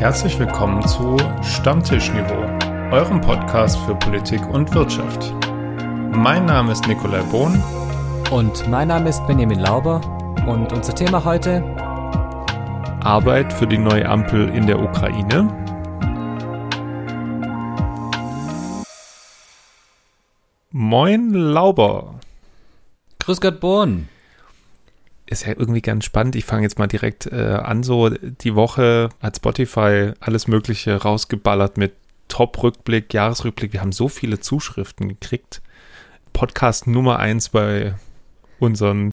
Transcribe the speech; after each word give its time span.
Herzlich 0.00 0.38
willkommen 0.38 0.80
zu 0.88 1.18
Stammtischniveau, 1.42 2.40
eurem 2.90 3.20
Podcast 3.20 3.78
für 3.80 3.94
Politik 3.94 4.40
und 4.48 4.74
Wirtschaft. 4.74 5.34
Mein 6.16 6.46
Name 6.46 6.72
ist 6.72 6.86
Nikolai 6.86 7.20
Bohn. 7.24 7.62
Und 8.30 8.66
mein 8.70 8.88
Name 8.88 9.10
ist 9.10 9.26
Benjamin 9.26 9.58
Lauber. 9.58 10.00
Und 10.48 10.72
unser 10.72 10.94
Thema 10.94 11.22
heute? 11.22 11.62
Arbeit 13.04 13.52
für 13.52 13.66
die 13.66 13.76
neue 13.76 14.08
Ampel 14.08 14.48
in 14.48 14.66
der 14.66 14.80
Ukraine. 14.80 15.52
Moin 20.70 21.34
Lauber. 21.34 22.14
Grüß 23.18 23.38
Gott 23.42 23.60
Bohn 23.60 24.08
ist 25.30 25.46
ja 25.46 25.54
irgendwie 25.56 25.80
ganz 25.80 26.04
spannend. 26.04 26.34
Ich 26.34 26.44
fange 26.44 26.62
jetzt 26.62 26.78
mal 26.78 26.88
direkt 26.88 27.26
äh, 27.26 27.58
an. 27.62 27.82
So, 27.82 28.08
die 28.08 28.54
Woche 28.54 29.10
hat 29.22 29.36
Spotify 29.36 30.12
alles 30.18 30.48
Mögliche 30.48 30.96
rausgeballert 30.96 31.76
mit 31.76 31.92
Top-Rückblick, 32.28 33.14
Jahresrückblick. 33.14 33.72
Wir 33.72 33.80
haben 33.80 33.92
so 33.92 34.08
viele 34.08 34.40
Zuschriften 34.40 35.08
gekriegt. 35.08 35.62
Podcast 36.32 36.86
Nummer 36.86 37.18
eins 37.18 37.48
bei 37.48 37.94
unseren 38.58 39.12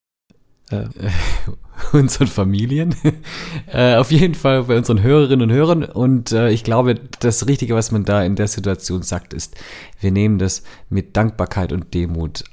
äh, 0.71 0.85
unseren 1.93 2.27
Familien. 2.27 2.95
äh, 3.71 3.95
auf 3.95 4.11
jeden 4.11 4.35
Fall 4.35 4.63
bei 4.63 4.77
unseren 4.77 5.01
Hörerinnen 5.01 5.49
und 5.49 5.55
Hörern. 5.55 5.83
Und 5.83 6.31
äh, 6.31 6.49
ich 6.49 6.63
glaube, 6.63 6.95
das 7.19 7.47
Richtige, 7.47 7.75
was 7.75 7.91
man 7.91 8.05
da 8.05 8.23
in 8.23 8.35
der 8.35 8.47
Situation 8.47 9.03
sagt, 9.03 9.33
ist, 9.33 9.55
wir 9.99 10.11
nehmen 10.11 10.39
das 10.39 10.63
mit 10.89 11.15
Dankbarkeit 11.15 11.71
und 11.71 11.93
Demut 11.93 12.43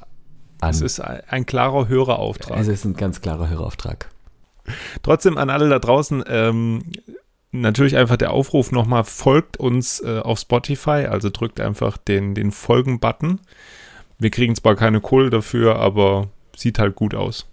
an. 0.65 0.71
Es 0.71 0.81
ist 0.81 1.01
ein, 1.01 1.47
klarer 1.47 1.89
Hörerauftrag. 1.89 2.59
Es 2.59 2.69
ist 2.69 2.85
ein 2.85 2.95
ganz 2.95 3.21
klarer 3.21 3.49
Hörerauftrag. 3.49 4.09
Trotzdem 5.03 5.37
an 5.37 5.51
alle 5.51 5.69
da 5.69 5.79
draußen, 5.79 6.25
ähm, 6.27 6.83
natürlich 7.53 7.97
einfach 7.97 8.17
der 8.17 8.33
Aufruf 8.33 8.73
nochmal, 8.73 9.05
folgt 9.05 9.59
uns 9.59 10.01
äh, 10.01 10.21
auf 10.21 10.39
Spotify, 10.39 11.07
also 11.09 11.31
drückt 11.31 11.61
einfach 11.61 11.97
den, 11.97 12.35
den 12.35 12.51
Folgen-Button. 12.51 13.41
Wir 14.19 14.31
kriegen 14.31 14.55
zwar 14.55 14.77
keine 14.77 15.01
Kohle 15.01 15.31
dafür, 15.31 15.77
aber 15.77 16.29
sieht 16.57 16.79
halt 16.79 16.95
gut 16.95 17.15
aus. 17.15 17.47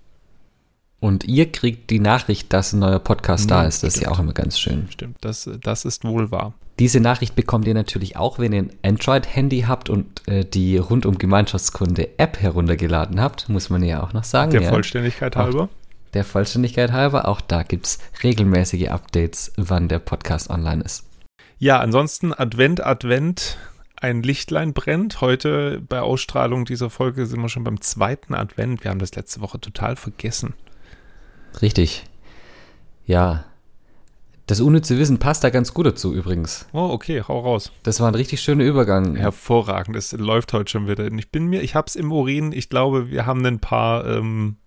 Und 1.00 1.24
ihr 1.24 1.52
kriegt 1.52 1.90
die 1.90 2.00
Nachricht, 2.00 2.54
dass 2.54 2.74
ein 2.74 2.80
neuer 2.80 3.00
Podcast 3.00 3.50
ja, 3.50 3.62
da 3.62 3.68
ist. 3.68 3.84
Das 3.84 3.94
stimmt. 3.94 4.04
ist 4.04 4.08
ja 4.08 4.12
auch 4.12 4.20
immer 4.20 4.34
ganz 4.34 4.60
schön. 4.60 4.88
Stimmt, 4.92 5.18
das, 5.22 5.50
das 5.62 5.84
ist 5.84 6.04
wohl 6.04 6.30
wahr. 6.32 6.54
Diese 6.82 7.00
Nachricht 7.00 7.36
bekommt 7.36 7.68
ihr 7.68 7.76
natürlich 7.76 8.18
auch, 8.18 8.40
wenn 8.40 8.54
ihr 8.54 8.64
ein 8.64 8.72
Android-Handy 8.82 9.66
habt 9.68 9.92
und 9.92 10.28
äh, 10.28 10.44
die 10.44 10.78
rundum 10.78 11.20
Gemeinschaftskunde 11.20 12.18
App 12.18 12.42
heruntergeladen 12.42 13.22
habt, 13.22 13.50
muss 13.50 13.70
man 13.70 13.84
ja 13.84 14.02
auch 14.02 14.14
noch 14.14 14.24
sagen. 14.24 14.50
Der 14.50 14.64
ja. 14.64 14.70
Vollständigkeit 14.70 15.36
halber. 15.36 15.70
Der 16.16 16.24
Vollständigkeit 16.24 16.92
halber, 16.92 17.28
auch 17.28 17.40
da 17.40 17.62
gibt 17.62 17.86
es 17.86 18.00
regelmäßige 18.24 18.88
Updates, 18.88 19.54
wann 19.58 19.90
der 19.90 20.00
Podcast 20.00 20.50
online 20.50 20.84
ist. 20.84 21.06
Ja, 21.60 21.80
ansonsten 21.80 22.34
Advent, 22.34 22.84
Advent, 22.84 23.60
ein 23.98 24.24
Lichtlein 24.24 24.74
brennt. 24.74 25.22
Heute 25.22 25.84
bei 25.88 26.02
Ausstrahlung 26.02 26.66
dieser 26.66 26.90
Folge 26.90 27.28
sind 27.28 27.44
wir 27.44 27.50
schon 27.50 27.64
beim 27.64 27.80
zweiten 27.82 28.34
Advent. 28.34 28.84
Wir 28.84 28.90
haben 28.90 28.98
das 28.98 29.14
letzte 29.14 29.42
Woche 29.42 29.62
total 29.62 29.98
vergessen. 29.98 30.56
Richtig. 31.62 32.06
Ja. 33.06 33.46
Das 34.52 34.60
unnütze 34.60 35.00
Wissen 35.00 35.18
passt 35.18 35.46
da 35.46 35.50
ganz 35.50 35.74
gut 35.74 35.86
dazu 35.86 36.14
übrigens. 36.14 36.68
Oh, 36.74 36.90
okay, 36.92 37.24
hau 37.26 37.40
raus. 37.40 37.72
Das 37.84 38.02
war 38.02 38.10
ein 38.10 38.16
richtig 38.16 38.42
schöner 38.42 38.66
Übergang. 38.66 39.16
Hervorragend, 39.16 39.96
das 39.96 40.12
läuft 40.12 40.52
heute 40.52 40.70
schon 40.70 40.90
wieder. 40.90 41.10
Ich 41.10 41.32
bin 41.32 41.46
mir, 41.46 41.62
ich 41.62 41.74
hab's 41.74 41.96
im 41.96 42.12
Urin, 42.12 42.52
ich 42.52 42.68
glaube, 42.68 43.10
wir 43.10 43.26
haben 43.26 43.46
ein 43.46 43.60
paar 43.60 44.06
ähm, 44.06 44.58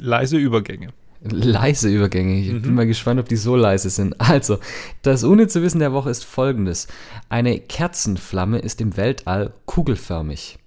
leise 0.00 0.38
Übergänge. 0.38 0.88
Leise 1.20 1.90
Übergänge. 1.90 2.40
Ich 2.40 2.50
mhm. 2.50 2.62
bin 2.62 2.74
mal 2.74 2.86
gespannt, 2.86 3.20
ob 3.20 3.28
die 3.28 3.36
so 3.36 3.56
leise 3.56 3.90
sind. 3.90 4.18
Also, 4.18 4.56
das 5.02 5.22
unnütze 5.22 5.60
Wissen 5.60 5.80
der 5.80 5.92
Woche 5.92 6.08
ist 6.08 6.24
folgendes. 6.24 6.86
Eine 7.28 7.60
Kerzenflamme 7.60 8.60
ist 8.60 8.80
im 8.80 8.96
Weltall 8.96 9.52
kugelförmig. 9.66 10.58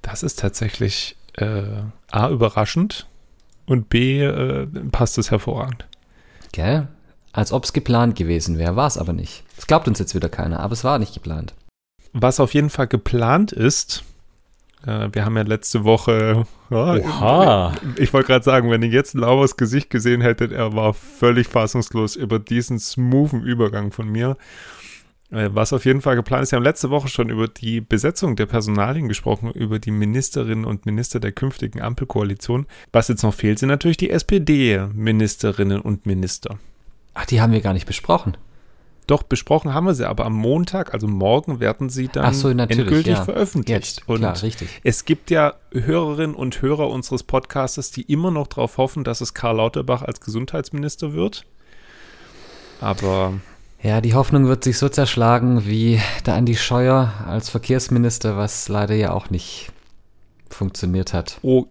Das 0.00 0.22
ist 0.22 0.38
tatsächlich 0.38 1.16
äh, 1.34 1.64
A, 2.10 2.30
überraschend 2.30 3.06
und 3.66 3.90
B 3.90 4.22
äh, 4.22 4.66
passt 4.90 5.18
es 5.18 5.30
hervorragend. 5.30 5.86
Gell? 6.52 6.88
Als 7.36 7.52
ob 7.52 7.64
es 7.64 7.74
geplant 7.74 8.16
gewesen 8.16 8.56
wäre, 8.56 8.76
war 8.76 8.86
es 8.86 8.96
aber 8.96 9.12
nicht. 9.12 9.44
Das 9.56 9.66
glaubt 9.66 9.86
uns 9.86 9.98
jetzt 9.98 10.14
wieder 10.14 10.30
keiner, 10.30 10.60
aber 10.60 10.72
es 10.72 10.84
war 10.84 10.98
nicht 10.98 11.12
geplant. 11.12 11.54
Was 12.14 12.40
auf 12.40 12.54
jeden 12.54 12.70
Fall 12.70 12.86
geplant 12.86 13.52
ist, 13.52 14.04
äh, 14.86 15.10
wir 15.12 15.26
haben 15.26 15.36
ja 15.36 15.42
letzte 15.42 15.84
Woche. 15.84 16.46
Oh, 16.70 16.74
Oha! 16.74 17.74
Ich, 17.94 18.04
ich 18.04 18.12
wollte 18.14 18.28
gerade 18.28 18.44
sagen, 18.44 18.70
wenn 18.70 18.82
ihr 18.82 18.88
jetzt 18.88 19.12
Laubers 19.12 19.58
Gesicht 19.58 19.90
gesehen 19.90 20.22
hättet, 20.22 20.50
er 20.50 20.72
war 20.72 20.94
völlig 20.94 21.46
fassungslos 21.48 22.16
über 22.16 22.38
diesen 22.38 22.78
smoothen 22.78 23.42
Übergang 23.42 23.92
von 23.92 24.08
mir. 24.08 24.38
Äh, 25.30 25.50
was 25.52 25.74
auf 25.74 25.84
jeden 25.84 26.00
Fall 26.00 26.16
geplant 26.16 26.44
ist, 26.44 26.52
wir 26.52 26.56
haben 26.56 26.64
letzte 26.64 26.88
Woche 26.88 27.08
schon 27.08 27.28
über 27.28 27.48
die 27.48 27.82
Besetzung 27.82 28.36
der 28.36 28.46
Personalien 28.46 29.08
gesprochen, 29.08 29.50
über 29.52 29.78
die 29.78 29.90
Ministerinnen 29.90 30.64
und 30.64 30.86
Minister 30.86 31.20
der 31.20 31.32
künftigen 31.32 31.82
Ampelkoalition. 31.82 32.66
Was 32.92 33.08
jetzt 33.08 33.24
noch 33.24 33.34
fehlt, 33.34 33.58
sind 33.58 33.68
natürlich 33.68 33.98
die 33.98 34.08
SPD-Ministerinnen 34.08 35.82
und 35.82 36.06
Minister. 36.06 36.58
Ach, 37.16 37.24
die 37.24 37.40
haben 37.40 37.52
wir 37.52 37.62
gar 37.62 37.72
nicht 37.72 37.86
besprochen. 37.86 38.36
Doch, 39.06 39.22
besprochen 39.22 39.72
haben 39.72 39.86
wir 39.86 39.94
sie, 39.94 40.06
aber 40.06 40.26
am 40.26 40.34
Montag, 40.34 40.92
also 40.92 41.06
morgen, 41.06 41.60
werden 41.60 41.88
sie 41.88 42.08
dann 42.08 42.34
so, 42.34 42.50
endgültig 42.50 43.16
ja. 43.16 43.24
veröffentlicht. 43.24 43.68
Jetzt, 43.68 44.04
klar, 44.04 44.32
und 44.32 44.42
richtig. 44.42 44.68
es 44.82 45.04
gibt 45.04 45.30
ja 45.30 45.54
Hörerinnen 45.72 46.34
und 46.34 46.60
Hörer 46.60 46.90
unseres 46.90 47.22
Podcastes, 47.22 47.90
die 47.90 48.02
immer 48.02 48.30
noch 48.30 48.48
darauf 48.48 48.76
hoffen, 48.76 49.02
dass 49.02 49.20
es 49.20 49.32
Karl 49.32 49.56
Lauterbach 49.56 50.02
als 50.02 50.20
Gesundheitsminister 50.20 51.14
wird. 51.14 51.46
Aber 52.80 53.34
ja, 53.82 54.00
die 54.00 54.14
Hoffnung 54.14 54.48
wird 54.48 54.64
sich 54.64 54.76
so 54.76 54.88
zerschlagen 54.88 55.66
wie 55.66 56.00
der 56.26 56.34
Andi 56.34 56.56
Scheuer 56.56 57.14
als 57.26 57.48
Verkehrsminister, 57.48 58.36
was 58.36 58.68
leider 58.68 58.94
ja 58.94 59.12
auch 59.12 59.30
nicht 59.30 59.70
funktioniert 60.50 61.14
hat. 61.14 61.38
Oh, 61.42 61.66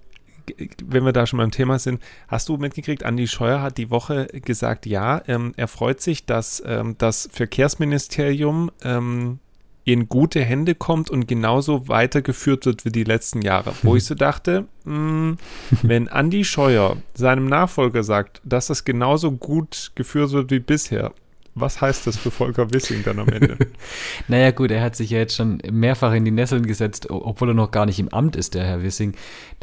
wenn 0.86 1.06
wir 1.06 1.14
da 1.14 1.26
schon 1.26 1.38
beim 1.38 1.52
Thema 1.52 1.80
sind, 1.80 2.02
hast 2.28 2.50
du 2.50 2.58
mitgekriegt, 2.58 3.04
Andi 3.04 3.28
Scheuer 3.28 3.62
hat 3.62 3.78
die 3.78 3.90
Woche 3.90 4.28
gesagt, 4.28 4.86
ja, 4.86 5.22
ähm, 5.28 5.54
er 5.58 5.68
freut 5.68 6.02
sich, 6.02 6.26
dass 6.26 6.62
ähm, 6.66 6.96
das 6.98 7.30
Verkehrsministerium 7.32 8.72
ähm, 8.84 9.40
in 9.86 10.10
gute 10.10 10.42
Hände 10.42 10.74
kommt 10.74 11.12
und 11.12 11.28
genauso 11.28 11.88
weitergeführt 11.88 12.66
wird 12.66 12.86
wie 12.86 12.92
die 12.92 13.04
letzten 13.04 13.44
Jahre. 13.44 13.74
Wo 13.84 13.96
ich 13.96 14.04
so 14.04 14.16
dachte, 14.16 14.66
mh, 14.84 14.94
hm, 14.94 15.38
wenn 15.84 16.08
Andi 16.08 16.44
Scheuer 16.44 16.98
seinem 17.14 17.48
Nachfolger 17.48 18.04
sagt, 18.04 18.42
dass 18.44 18.68
das 18.68 18.84
genauso 18.84 19.32
gut 19.32 19.92
geführt 19.96 20.32
wird 20.32 20.50
wie 20.52 20.60
bisher, 20.60 21.14
was 21.56 21.82
heißt 21.82 22.06
das 22.06 22.18
für 22.18 22.32
Volker 22.32 22.72
Wissing 22.74 23.04
dann 23.04 23.20
am 23.20 23.30
Ende? 23.30 23.58
naja, 24.28 24.52
gut, 24.52 24.72
er 24.72 24.84
hat 24.84 24.96
sich 24.96 25.10
ja 25.10 25.20
jetzt 25.20 25.36
schon 25.36 25.62
mehrfach 25.72 26.14
in 26.14 26.26
die 26.26 26.32
Nesseln 26.32 26.68
gesetzt, 26.68 27.10
obwohl 27.10 27.52
er 27.52 27.54
noch 27.54 27.72
gar 27.72 27.86
nicht 27.86 28.00
im 28.00 28.10
Amt 28.10 28.36
ist, 28.36 28.54
der 28.54 28.66
Herr 28.66 28.84
Wissing, 28.84 29.14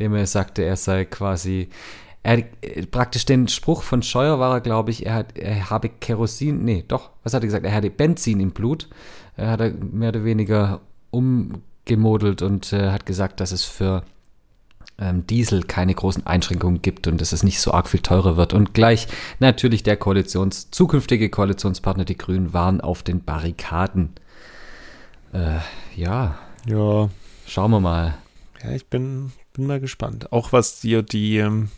dem 0.01 0.15
er 0.15 0.27
sagte, 0.27 0.63
er 0.63 0.77
sei 0.77 1.05
quasi. 1.05 1.69
Er 2.23 2.39
äh, 2.39 2.87
praktisch 2.87 3.27
den 3.27 3.49
Spruch 3.49 3.83
von 3.83 4.03
Scheuer 4.03 4.39
war 4.39 4.55
er, 4.55 4.61
glaube 4.61 4.91
ich, 4.91 5.07
er, 5.07 5.15
hat, 5.15 5.37
er 5.37 5.71
habe 5.71 5.89
Kerosin, 5.89 6.65
nee, 6.65 6.85
doch, 6.87 7.11
was 7.25 7.35
hat 7.35 7.43
er 7.43 7.47
gesagt? 7.47 7.67
Er 7.67 7.75
hatte 7.75 7.91
Benzin 7.91 8.41
im 8.41 8.53
Blut. 8.53 8.89
Er 9.37 9.51
hat 9.51 9.61
er 9.61 9.73
mehr 9.73 10.11
oder 10.11 10.25
weniger 10.25 10.81
umgemodelt 11.11 12.43
und 12.43 12.73
äh, 12.73 12.91
hat 12.91 13.07
gesagt, 13.07 13.41
dass 13.41 13.53
es 13.53 13.65
für 13.65 14.05
Diesel 14.99 15.63
keine 15.65 15.95
großen 15.95 16.27
Einschränkungen 16.27 16.83
gibt 16.83 17.07
und 17.07 17.21
dass 17.21 17.33
es 17.33 17.43
nicht 17.43 17.61
so 17.61 17.73
arg 17.73 17.89
viel 17.89 18.01
teurer 18.01 18.37
wird. 18.37 18.53
Und 18.53 18.75
gleich 18.75 19.09
natürlich 19.41 19.83
der 19.83 19.97
Koalitions, 19.97 20.71
zukünftige 20.71 21.29
Koalitionspartner, 21.29 22.05
die 22.05 22.19
Grünen, 22.19 22.53
waren 22.53 22.81
auf 22.81 23.03
den 23.03 23.25
Barrikaden. 23.25 24.11
Äh, 25.33 25.59
ja. 25.97 26.39
Ja. 26.67 27.09
Schauen 27.47 27.71
wir 27.73 27.81
mal. 27.81 28.15
Ja, 28.63 28.71
ich 28.73 28.87
bin, 28.87 29.33
bin 29.55 29.67
mal 29.67 29.81
gespannt. 29.81 30.33
Auch 30.33 30.53
was 30.53 30.81
dir 30.81 31.03
die, 31.03 31.39
ähm, 31.39 31.71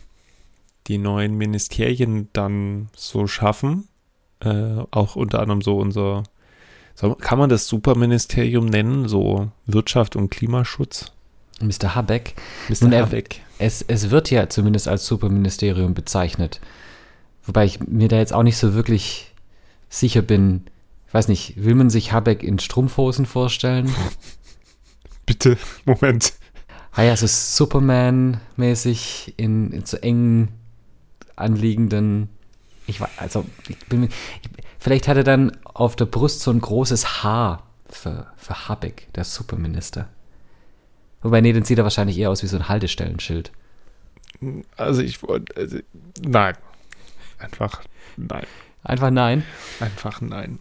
die 0.87 0.97
neuen 0.97 1.35
Ministerien 1.35 2.29
dann 2.33 2.89
so 2.95 3.27
schaffen. 3.27 3.87
Äh, 4.39 4.83
auch 4.91 5.15
unter 5.15 5.39
anderem 5.39 5.61
so 5.61 5.77
unser, 5.77 6.23
kann 7.19 7.39
man 7.39 7.49
das 7.49 7.67
Superministerium 7.67 8.65
nennen, 8.65 9.07
so 9.07 9.49
Wirtschaft 9.65 10.15
und 10.15 10.29
Klimaschutz? 10.29 11.14
Mr. 11.61 11.95
Habeck. 11.95 12.35
Mr. 12.69 12.91
Er, 12.91 13.03
Habeck. 13.03 13.41
Es, 13.59 13.81
es 13.81 14.09
wird 14.09 14.31
ja 14.31 14.49
zumindest 14.49 14.87
als 14.87 15.05
Superministerium 15.05 15.93
bezeichnet. 15.93 16.59
Wobei 17.43 17.65
ich 17.65 17.79
mir 17.79 18.07
da 18.07 18.17
jetzt 18.17 18.33
auch 18.33 18.43
nicht 18.43 18.57
so 18.57 18.73
wirklich 18.73 19.33
sicher 19.89 20.21
bin. 20.21 20.65
Ich 21.07 21.13
weiß 21.13 21.27
nicht, 21.27 21.63
will 21.63 21.75
man 21.75 21.89
sich 21.89 22.11
Habeck 22.11 22.43
in 22.43 22.59
Strumpfhosen 22.59 23.25
vorstellen? 23.25 23.93
Bitte, 25.25 25.57
Moment. 25.85 26.33
Ah 26.91 27.03
ja, 27.03 27.15
so 27.15 27.27
Superman-mäßig 27.27 29.33
in, 29.37 29.71
in 29.71 29.85
so 29.85 29.97
engen 29.97 30.49
anliegenden. 31.35 32.29
Ich 32.87 33.01
weiß, 33.01 33.09
also, 33.17 33.45
ich 33.67 33.77
bin 33.87 34.01
mir, 34.01 34.07
ich, 34.07 34.49
vielleicht 34.79 35.07
hat 35.07 35.17
er 35.17 35.23
dann 35.23 35.57
auf 35.63 35.95
der 35.95 36.05
Brust 36.05 36.41
so 36.41 36.51
ein 36.51 36.61
großes 36.61 37.23
Haar 37.23 37.63
für, 37.89 38.27
für 38.37 38.67
Habeck, 38.67 39.11
der 39.13 39.23
Superminister. 39.23 40.07
Wobei, 41.25 41.41
nee, 41.41 41.53
dann 41.53 41.63
sieht 41.63 41.79
er 41.79 41.83
wahrscheinlich 41.83 42.19
eher 42.19 42.29
aus 42.29 42.43
wie 42.43 42.47
so 42.47 42.55
ein 42.55 42.69
Haltestellenschild. 42.69 43.51
Also 44.77 45.01
ich 45.01 45.23
wollte, 45.23 45.57
also, 45.57 45.79
nein. 46.21 46.53
Einfach 47.39 47.81
nein. 48.15 48.45
Einfach 48.83 49.09
nein. 49.09 49.43
Einfach 49.79 50.21
nein. 50.21 50.59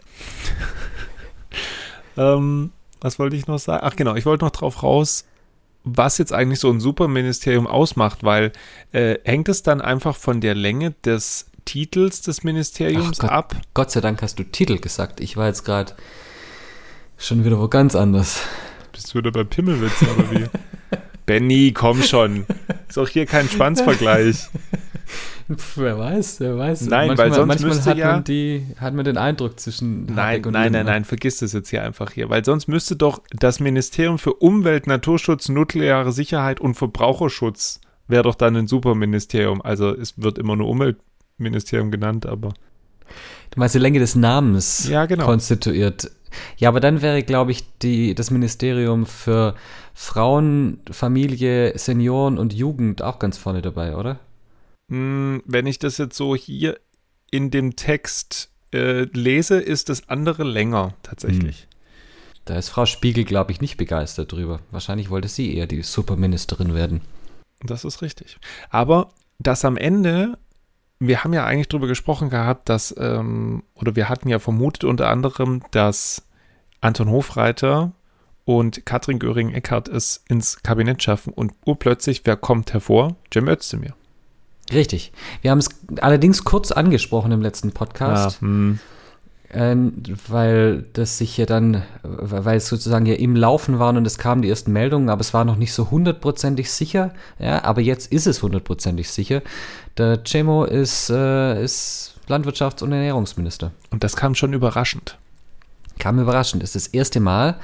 ähm, 2.16 2.72
was 3.02 3.19
wollte 3.19 3.37
ich 3.37 3.46
noch 3.46 3.58
sagen? 3.58 3.82
Ach 3.84 3.94
genau, 3.94 4.14
ich 4.14 4.25
wollte 4.25 4.46
noch 4.46 4.52
drauf 4.52 4.82
raus, 4.82 5.26
was 5.84 6.16
jetzt 6.16 6.32
eigentlich 6.32 6.61
so 6.61 6.70
ein 6.70 6.81
Superministerium 6.81 7.66
ausmacht, 7.66 8.25
weil 8.25 8.50
äh, 8.93 9.19
hängt 9.22 9.50
es 9.50 9.62
dann 9.62 9.82
einfach 9.82 10.16
von 10.16 10.40
der 10.40 10.55
Länge 10.55 10.93
des 11.05 11.50
Titels 11.66 12.22
des 12.22 12.43
Ministeriums 12.43 13.19
Gott, 13.19 13.31
ab? 13.31 13.56
Gott 13.75 13.90
sei 13.90 14.00
Dank 14.00 14.22
hast 14.22 14.38
du 14.38 14.44
Titel 14.44 14.78
gesagt. 14.78 15.20
Ich 15.20 15.37
war 15.37 15.46
jetzt 15.46 15.64
gerade 15.64 15.93
schon 17.19 17.44
wieder 17.44 17.61
wo 17.61 17.69
ganz 17.69 17.94
anders. 17.94 18.40
Bist 18.94 19.12
du 19.12 19.19
wieder 19.19 19.31
bei 19.32 19.44
Pimmelwitzen 19.44 20.08
oder 20.08 20.31
wie? 20.31 20.44
Benny, 21.26 21.73
komm 21.73 22.02
schon. 22.02 22.46
Ist 22.88 22.99
auch 22.99 23.08
hier 23.08 23.26
kein 23.26 23.49
Schwanzvergleich. 23.49 24.49
Wer 25.76 25.99
weiß, 25.99 26.41
wer 26.41 26.56
weiß. 26.56 26.82
Nein, 26.87 27.08
manchmal, 27.08 27.19
weil 27.31 27.35
sonst 27.35 27.49
manchmal 27.49 27.69
müsste 27.70 27.91
hat 27.91 27.99
ja- 27.99 28.12
man 28.12 28.25
die, 28.25 28.67
hat 28.79 28.94
man 28.94 29.05
den 29.05 29.19
Eindruck 29.19 29.61
zwischen 29.61 30.06
Nein, 30.06 30.41
nein, 30.41 30.52
nein, 30.52 30.62
Lindner. 30.73 30.85
nein, 30.85 31.05
vergiss 31.05 31.38
das 31.38 31.52
jetzt 31.52 31.69
hier 31.69 31.82
einfach 31.82 32.12
hier, 32.12 32.31
weil 32.31 32.43
sonst 32.44 32.67
müsste 32.69 32.96
doch 32.96 33.20
das 33.31 33.61
Ministerium 33.61 34.19
für 34.19 34.32
Umwelt, 34.35 34.87
Naturschutz, 34.87 35.49
nukleare 35.50 36.12
Sicherheit 36.12 36.61
und 36.61 36.75
Verbraucherschutz 36.76 37.81
wäre 38.08 38.23
doch 38.23 38.35
dann 38.37 38.56
ein 38.56 38.67
Superministerium. 38.69 39.61
Also 39.61 39.94
es 39.94 40.14
wird 40.23 40.38
immer 40.38 40.56
nur 40.56 40.69
Umweltministerium 40.69 41.90
genannt, 41.90 42.25
aber 42.26 42.55
Du 43.50 43.61
meinst 43.61 43.75
die 43.75 43.79
Länge 43.81 43.99
des 43.99 44.14
Namens 44.17 44.88
Ja, 44.88 45.05
genau. 45.05 45.26
konstituiert. 45.26 46.11
Ja, 46.56 46.69
aber 46.69 46.81
dann 46.81 47.02
wäre, 47.02 47.22
glaube 47.22 47.52
ich, 47.52 47.64
die, 47.78 48.14
das 48.14 48.31
Ministerium 48.31 49.06
für 49.06 49.54
Frauen, 49.94 50.81
Familie, 50.90 51.78
Senioren 51.78 52.38
und 52.38 52.52
Jugend 52.52 53.02
auch 53.02 53.19
ganz 53.19 53.38
vorne 53.38 53.62
dabei, 53.62 53.96
oder? 53.96 54.19
mh, 54.88 55.40
wenn 55.46 55.66
ich 55.66 55.78
das 55.78 55.98
jetzt 55.98 56.16
so 56.16 56.36
hier 56.36 56.78
in 57.31 57.50
dem 57.50 57.76
Text 57.76 58.50
äh, 58.72 59.02
lese, 59.12 59.60
ist 59.60 59.88
das 59.88 60.08
andere 60.08 60.44
länger 60.44 60.94
tatsächlich. 61.02 61.69
Da 62.44 62.58
ist 62.58 62.69
Frau 62.69 62.87
Spiegel, 62.87 63.25
glaube 63.25 63.52
ich, 63.52 63.60
nicht 63.60 63.76
begeistert 63.76 64.32
drüber. 64.32 64.60
Wahrscheinlich 64.70 65.10
wollte 65.10 65.28
sie 65.28 65.56
eher 65.56 65.66
die 65.66 65.82
Superministerin 65.82 66.75
werden. 66.75 67.00
Das 67.62 67.84
ist 67.84 68.02
richtig. 68.02 68.37
Aber 68.69 69.10
das 69.38 69.64
am 69.64 69.78
Ende, 69.78 70.37
wir 70.98 71.25
haben 71.25 71.32
ja 71.32 71.46
eigentlich 71.46 71.69
drüber 71.69 71.87
gesprochen 71.87 72.28
gehabt, 72.28 72.69
dass, 72.69 72.94
ähm, 72.98 73.62
oder 73.75 73.96
wir 73.96 74.10
hatten 74.10 74.28
ja 74.28 74.38
vermutet 74.38 74.84
unter 74.84 75.08
anderem, 75.08 75.62
dass 75.70 76.24
Anton 76.84 77.10
Hofreiter 77.10 77.92
und 78.44 78.84
Katrin 78.84 79.19
Göring-Eckardt 79.19 79.88
es 79.88 80.22
ins 80.28 80.62
Kabinett 80.62 81.02
schaffen 81.02 81.32
und 81.32 81.52
urplötzlich, 81.64 82.22
wer 82.25 82.36
kommt 82.36 82.75
hervor? 82.75 83.16
Cem 83.32 83.48
Özdemir. 83.48 83.94
Richtig. 84.72 85.12
Wir 85.40 85.50
haben 85.50 85.58
es 85.58 85.70
allerdings 86.00 86.44
kurz 86.44 86.72
angesprochen 86.72 87.32
im 87.32 87.42
letzten 87.42 87.72
Podcast. 87.72 88.40
hm. 88.40 88.78
Ähm, 89.56 90.02
weil 90.26 90.84
das 90.94 91.19
sich 91.19 91.36
ja 91.36 91.46
dann, 91.46 91.84
weil 92.02 92.56
es 92.56 92.66
sozusagen 92.66 93.06
ja 93.06 93.14
im 93.14 93.37
Laufen 93.37 93.78
waren 93.78 93.96
und 93.96 94.04
es 94.04 94.19
kamen 94.19 94.42
die 94.42 94.50
ersten 94.50 94.72
Meldungen, 94.72 95.08
aber 95.08 95.20
es 95.20 95.32
war 95.32 95.44
noch 95.44 95.54
nicht 95.54 95.72
so 95.72 95.92
hundertprozentig 95.92 96.72
sicher. 96.72 97.14
Ja, 97.38 97.62
aber 97.62 97.80
jetzt 97.80 98.10
ist 98.10 98.26
es 98.26 98.42
hundertprozentig 98.42 99.08
sicher. 99.08 99.42
Der 99.96 100.25
Cemo 100.25 100.64
ist, 100.64 101.08
äh, 101.08 101.62
ist 101.62 102.16
Landwirtschafts- 102.28 102.82
und 102.82 102.90
Ernährungsminister. 102.90 103.70
Und 103.90 104.02
das 104.02 104.16
kam 104.16 104.34
schon 104.34 104.54
überraschend. 104.54 105.19
Kam 105.99 106.19
überraschend. 106.19 106.62
Es 106.62 106.75
ist 106.75 106.87
das 106.87 106.94
erste 106.94 107.20
Mal, 107.20 107.58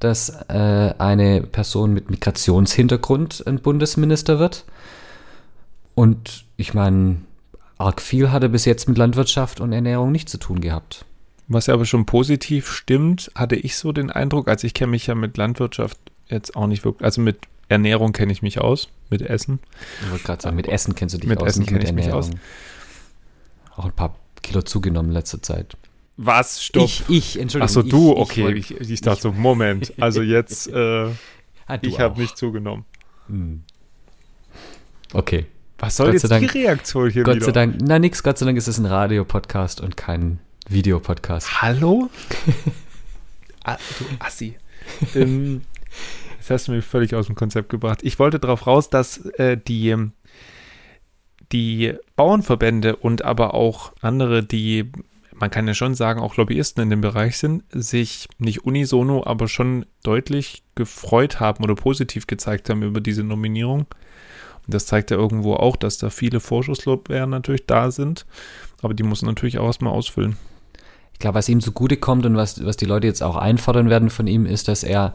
dass 0.00 0.30
äh, 0.48 0.94
eine 0.98 1.42
Person 1.42 1.94
mit 1.94 2.10
Migrationshintergrund 2.10 3.46
ein 3.46 3.60
Bundesminister 3.60 4.38
wird. 4.38 4.64
Und 5.94 6.44
ich 6.56 6.74
meine, 6.74 7.18
arg 7.78 8.02
viel 8.02 8.30
hat 8.30 8.42
er 8.42 8.48
bis 8.48 8.64
jetzt 8.64 8.88
mit 8.88 8.98
Landwirtschaft 8.98 9.60
und 9.60 9.72
Ernährung 9.72 10.12
nicht 10.12 10.28
zu 10.28 10.38
tun 10.38 10.60
gehabt. 10.60 11.04
Was 11.48 11.66
ja 11.66 11.74
aber 11.74 11.86
schon 11.86 12.06
positiv 12.06 12.70
stimmt, 12.70 13.30
hatte 13.34 13.56
ich 13.56 13.76
so 13.76 13.92
den 13.92 14.10
Eindruck, 14.10 14.48
als 14.48 14.64
ich 14.64 14.74
kenne 14.74 14.90
mich 14.90 15.06
ja 15.06 15.14
mit 15.14 15.36
Landwirtschaft 15.36 15.98
jetzt 16.28 16.56
auch 16.56 16.66
nicht 16.66 16.84
wirklich, 16.84 17.04
also 17.04 17.20
mit 17.20 17.38
Ernährung 17.68 18.12
kenne 18.12 18.32
ich 18.32 18.42
mich 18.42 18.60
aus, 18.60 18.88
mit 19.10 19.22
Essen. 19.22 19.60
Ich 20.02 20.10
wollte 20.10 20.24
gerade 20.24 20.42
sagen, 20.42 20.56
mit 20.56 20.68
Essen 20.68 20.94
kennst 20.94 21.14
du 21.14 21.18
dich 21.18 21.28
Mit 21.28 21.40
aus, 21.40 21.48
Essen 21.48 21.60
mit 21.60 21.68
kenn 21.68 21.82
ich 21.82 21.92
mich 21.92 22.12
aus. 22.12 22.26
Ernährung. 22.26 22.40
Auch 23.76 23.84
ein 23.86 23.92
paar 23.92 24.16
Kilo 24.42 24.62
zugenommen 24.62 25.10
in 25.10 25.14
letzter 25.14 25.42
Zeit. 25.42 25.76
Was? 26.16 26.62
Stopp. 26.64 26.84
Ich, 26.84 27.04
ich, 27.08 27.38
Entschuldigung. 27.40 27.62
Achso, 27.68 27.80
ich, 27.82 27.90
du, 27.90 28.12
ich 28.12 28.18
okay. 28.18 28.42
wollt- 28.44 28.56
Ich, 28.58 28.70
ich, 28.90 29.00
dachte 29.00 29.22
so, 29.22 29.32
Moment. 29.32 29.92
Also 30.00 30.22
jetzt, 30.22 30.68
äh, 30.68 31.08
Ah, 31.68 31.78
ich 31.82 31.98
habe 31.98 32.20
nicht 32.20 32.36
zugenommen. 32.38 32.84
Hm. 33.28 33.64
Okay. 35.12 35.46
Was 35.78 35.96
soll 35.96 36.06
Gott 36.06 36.14
jetzt 36.14 36.30
Dank- 36.30 36.50
die 36.52 36.58
Reaktion 36.58 37.10
hier 37.10 37.22
Gott 37.24 37.36
wieder? 37.36 37.46
sei 37.46 37.52
Dank, 37.52 37.76
na 37.82 37.98
nix, 37.98 38.22
Gott 38.22 38.38
sei 38.38 38.46
Dank 38.46 38.56
ist 38.56 38.66
es 38.68 38.78
ein 38.78 38.86
Radiopodcast 38.86 39.80
und 39.80 39.96
kein 39.96 40.38
Videopodcast. 40.68 41.60
Hallo? 41.60 42.08
ah, 43.64 43.76
du 43.98 44.04
Assi. 44.20 44.56
ähm, 45.14 45.62
das 46.38 46.50
hast 46.50 46.68
du 46.68 46.72
mich 46.72 46.84
völlig 46.84 47.14
aus 47.14 47.26
dem 47.26 47.34
Konzept 47.34 47.68
gebracht. 47.68 47.98
Ich 48.02 48.18
wollte 48.18 48.38
darauf 48.38 48.66
raus, 48.66 48.88
dass 48.88 49.18
äh, 49.38 49.58
die, 49.58 49.94
die 51.52 51.94
Bauernverbände 52.14 52.96
und 52.96 53.24
aber 53.24 53.52
auch 53.54 53.92
andere, 54.00 54.42
die, 54.44 54.90
man 55.38 55.50
kann 55.50 55.66
ja 55.66 55.74
schon 55.74 55.94
sagen, 55.94 56.20
auch 56.20 56.36
Lobbyisten 56.36 56.82
in 56.82 56.90
dem 56.90 57.00
Bereich 57.00 57.38
sind, 57.38 57.64
sich 57.70 58.28
nicht 58.38 58.64
unisono, 58.64 59.24
aber 59.24 59.48
schon 59.48 59.86
deutlich 60.02 60.62
gefreut 60.74 61.40
haben 61.40 61.62
oder 61.62 61.74
positiv 61.74 62.26
gezeigt 62.26 62.70
haben 62.70 62.82
über 62.82 63.00
diese 63.00 63.22
Nominierung. 63.22 63.80
Und 63.80 64.74
das 64.74 64.86
zeigt 64.86 65.10
ja 65.10 65.16
irgendwo 65.16 65.54
auch, 65.54 65.76
dass 65.76 65.98
da 65.98 66.10
viele 66.10 66.40
Vorschusslorbeeren 66.40 67.30
natürlich 67.30 67.66
da 67.66 67.90
sind. 67.90 68.26
Aber 68.82 68.94
die 68.94 69.02
muss 69.02 69.22
natürlich 69.22 69.58
auch 69.58 69.66
erstmal 69.66 69.92
ausfüllen. 69.92 70.36
Ich 71.12 71.18
glaube, 71.18 71.36
was 71.36 71.48
ihm 71.48 71.60
zugute 71.60 71.96
kommt 71.96 72.26
und 72.26 72.36
was, 72.36 72.64
was 72.64 72.76
die 72.76 72.84
Leute 72.84 73.06
jetzt 73.06 73.22
auch 73.22 73.36
einfordern 73.36 73.88
werden 73.88 74.10
von 74.10 74.26
ihm, 74.26 74.44
ist, 74.44 74.68
dass 74.68 74.82
er 74.82 75.14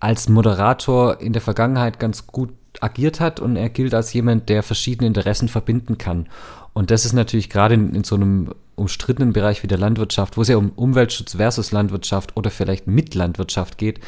als 0.00 0.28
Moderator 0.28 1.20
in 1.20 1.32
der 1.32 1.42
Vergangenheit 1.42 1.98
ganz 1.98 2.26
gut 2.26 2.50
agiert 2.80 3.20
hat 3.20 3.40
und 3.40 3.56
er 3.56 3.68
gilt 3.68 3.94
als 3.94 4.12
jemand, 4.12 4.48
der 4.48 4.62
verschiedene 4.62 5.06
Interessen 5.06 5.48
verbinden 5.48 5.98
kann. 5.98 6.28
Und 6.74 6.90
das 6.90 7.04
ist 7.04 7.12
natürlich 7.12 7.50
gerade 7.50 7.74
in, 7.74 7.94
in 7.94 8.04
so 8.04 8.14
einem 8.14 8.54
umstrittenen 8.76 9.32
Bereich 9.32 9.62
wie 9.62 9.66
der 9.66 9.78
Landwirtschaft, 9.78 10.36
wo 10.36 10.42
es 10.42 10.48
ja 10.48 10.56
um 10.56 10.70
Umweltschutz 10.70 11.36
versus 11.36 11.72
Landwirtschaft 11.72 12.36
oder 12.36 12.50
vielleicht 12.50 12.86
mit 12.86 13.14
Landwirtschaft 13.14 13.78
geht, 13.78 14.00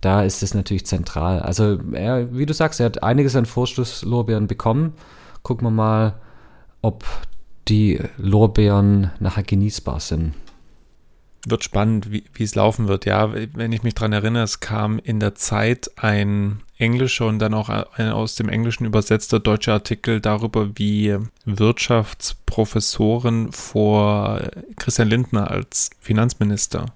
da 0.00 0.22
ist 0.22 0.42
es 0.42 0.54
natürlich 0.54 0.86
zentral. 0.86 1.40
Also, 1.40 1.78
er, 1.92 2.34
wie 2.36 2.46
du 2.46 2.54
sagst, 2.54 2.80
er 2.80 2.86
hat 2.86 3.02
einiges 3.02 3.36
an 3.36 3.46
Vorschusslorbeeren 3.46 4.46
bekommen. 4.46 4.94
Gucken 5.42 5.66
wir 5.66 5.70
mal, 5.70 6.14
ob 6.80 7.04
die 7.68 8.00
Lorbeeren 8.16 9.10
nachher 9.20 9.42
genießbar 9.42 10.00
sind. 10.00 10.34
Wird 11.46 11.64
spannend, 11.64 12.10
wie, 12.10 12.24
es 12.38 12.54
laufen 12.54 12.88
wird. 12.88 13.04
Ja, 13.06 13.32
wenn 13.32 13.72
ich 13.72 13.82
mich 13.82 13.94
dran 13.94 14.12
erinnere, 14.12 14.42
es 14.42 14.60
kam 14.60 14.98
in 14.98 15.20
der 15.20 15.34
Zeit 15.34 15.90
ein 15.96 16.60
englischer 16.80 17.26
und 17.26 17.38
dann 17.38 17.54
auch 17.54 17.68
ein 17.68 18.10
aus 18.10 18.34
dem 18.34 18.48
Englischen 18.48 18.86
übersetzter 18.86 19.38
deutscher 19.38 19.74
Artikel 19.74 20.20
darüber, 20.20 20.70
wie 20.74 21.16
Wirtschaftsprofessoren 21.44 23.52
vor 23.52 24.40
Christian 24.76 25.08
Lindner 25.08 25.48
als 25.50 25.90
Finanzminister 26.00 26.86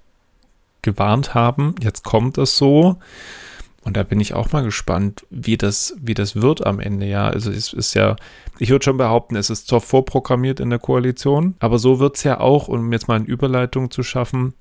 gewarnt 0.83 1.35
haben. 1.35 1.75
Jetzt 1.81 2.03
kommt 2.05 2.39
es 2.39 2.57
so. 2.57 2.97
Und 3.83 3.97
da 3.99 4.03
bin 4.03 4.19
ich 4.19 4.33
auch 4.33 4.51
mal 4.53 4.65
gespannt, 4.65 5.27
wie 5.29 5.59
das, 5.59 5.95
wie 6.01 6.15
das 6.15 6.37
wird 6.37 6.67
am 6.67 6.81
Ende, 6.81 7.07
ja. 7.07 7.29
Also 7.29 7.51
es 7.51 7.75
ist 7.75 7.93
ja, 7.93 8.17
ich 8.59 8.71
würde 8.71 8.85
schon 8.85 8.97
behaupten, 8.97 9.37
es 9.37 9.51
ist 9.51 9.69
zwar 9.69 9.83
vorprogrammiert 9.83 10.59
in 10.59 10.71
der 10.71 10.79
Koalition, 10.79 11.55
aber 11.59 11.79
so 11.79 11.99
wird 11.99 12.17
es 12.17 12.25
ja 12.25 12.41
auch, 12.41 12.69
um 12.69 12.91
jetzt 12.93 13.09
mal 13.09 13.17
eine 13.17 13.27
Überleitung 13.27 13.91
zu 13.91 14.03
schaffen, 14.03 14.55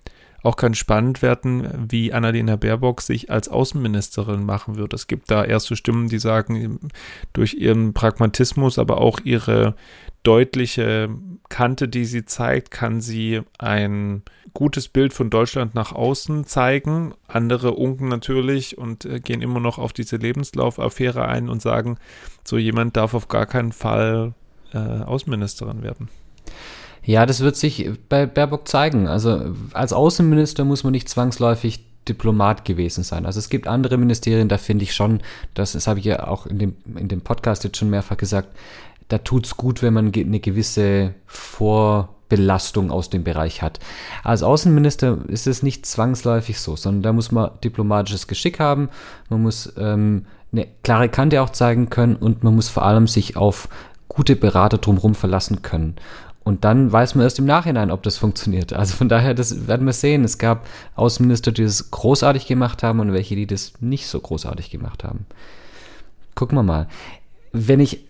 auch 0.44 0.58
ganz 0.58 0.78
spannend 0.78 1.22
werden, 1.22 1.88
wie 1.90 2.14
Annalena 2.14 2.58
Baerbock 2.58 3.02
sich 3.02 3.32
als 3.32 3.48
Außenministerin 3.48 4.46
machen 4.46 4.76
wird. 4.76 4.94
Es 4.94 5.08
gibt 5.08 5.32
da 5.32 5.44
erste 5.44 5.76
Stimmen, 5.76 6.10
die 6.10 6.20
sagen, 6.20 6.90
durch 7.32 7.54
ihren 7.56 7.94
Pragmatismus, 7.94 8.78
aber 8.78 9.00
auch 9.00 9.20
ihre 9.24 9.76
deutliche 10.24 11.10
Kante, 11.50 11.88
die 11.88 12.06
sie 12.06 12.26
zeigt, 12.26 12.72
kann 12.72 13.02
sie 13.02 13.42
ein 13.58 14.24
gutes 14.54 14.88
Bild 14.88 15.14
von 15.14 15.30
Deutschland 15.30 15.76
nach 15.76 15.92
außen 15.92 16.46
zeigen. 16.46 17.14
Andere 17.28 17.72
unken 17.72 18.08
natürlich 18.08 18.78
und 18.78 19.06
äh, 19.06 19.20
gehen 19.20 19.42
immer 19.42 19.60
noch 19.60 19.78
auf 19.78 19.94
diese 19.94 20.18
Lebenslaufaffäre 20.18 21.26
ein 21.28 21.50
und 21.50 21.62
sagen, 21.62 21.98
so 22.44 22.58
jemand 22.58 22.96
darf 22.98 23.14
auf 23.14 23.28
gar 23.28 23.46
keinen 23.46 23.72
Fall 23.72 24.34
äh, 24.74 24.78
Außenministerin 24.78 25.84
werden. 25.84 26.10
Ja, 27.06 27.26
das 27.26 27.42
wird 27.42 27.56
sich 27.56 27.90
bei 28.10 28.26
Baerbock 28.26 28.68
zeigen. 28.68 29.08
Also 29.08 29.54
als 29.74 29.94
Außenminister 29.94 30.64
muss 30.64 30.84
man 30.84 30.92
nicht 30.92 31.10
zwangsläufig 31.10 31.86
Diplomat 32.08 32.66
gewesen 32.66 33.04
sein. 33.04 33.26
Also 33.26 33.40
es 33.40 33.50
gibt 33.50 33.68
andere 33.68 33.98
Ministerien, 33.98 34.50
da 34.50 34.58
finde 34.58 34.84
ich 34.84 34.94
schon, 34.94 35.22
das, 35.54 35.74
das 35.74 35.88
habe 35.88 36.00
ich 36.00 36.06
ja 36.06 36.28
auch 36.28 36.46
in 36.46 36.60
dem, 36.60 36.76
in 36.96 37.08
dem 37.08 37.22
Podcast 37.22 37.64
jetzt 37.64 37.78
schon 37.78 37.90
mehrfach 37.90 38.18
gesagt, 38.18 38.50
da 39.08 39.18
tut's 39.18 39.58
gut, 39.58 39.82
wenn 39.82 39.94
man 39.94 40.12
eine 40.14 40.40
gewisse 40.40 41.14
Vorbelastung 41.28 42.92
aus 42.92 43.10
dem 43.10 43.24
Bereich 43.24 43.62
hat. 43.62 43.80
Als 44.24 44.44
Außenminister 44.44 45.20
ist 45.28 45.48
es 45.48 45.64
nicht 45.64 45.86
zwangsläufig 45.86 46.60
so, 46.60 46.76
sondern 46.76 47.04
da 47.04 47.14
muss 47.14 47.32
man 47.32 47.52
diplomatisches 47.64 48.28
Geschick 48.28 48.60
haben, 48.60 48.90
man 49.30 49.42
muss 49.42 49.72
ähm, 49.78 50.26
eine 50.52 50.68
klare 50.84 51.10
Kante 51.10 51.42
auch 51.42 51.50
zeigen 51.50 51.90
können 51.90 52.16
und 52.16 52.44
man 52.44 52.56
muss 52.56 52.70
vor 52.70 52.86
allem 52.86 53.08
sich 53.08 53.38
auf 53.38 53.68
gute 54.08 54.36
Berater 54.36 54.78
drumherum 54.78 55.16
verlassen 55.16 55.62
können. 55.62 55.96
Und 56.44 56.66
dann 56.66 56.92
weiß 56.92 57.16
man 57.16 57.24
erst 57.24 57.40
im 57.40 57.46
Nachhinein, 57.46 57.90
ob 57.90 58.04
das 58.04 58.18
funktioniert. 58.18 58.74
Also 58.74 58.96
von 58.96 59.08
daher, 59.08 59.34
das 59.34 59.68
werden 59.68 59.86
wir 59.86 59.94
sehen. 59.94 60.24
Es 60.26 60.38
gab 60.38 60.68
Außenminister, 60.96 61.52
die 61.54 61.64
das 61.64 61.90
großartig 61.90 62.48
gemacht 62.48 62.84
haben 62.84 63.00
und 63.00 63.14
welche, 63.14 63.36
die 63.36 63.48
das 63.48 63.74
nicht 63.80 64.08
so 64.08 64.20
großartig 64.20 64.70
gemacht 64.70 65.04
haben. 65.06 65.26
Gucken 66.36 66.58
wir 66.58 66.64
mal. 66.64 66.88
Wenn 67.54 67.80
ich 67.80 68.04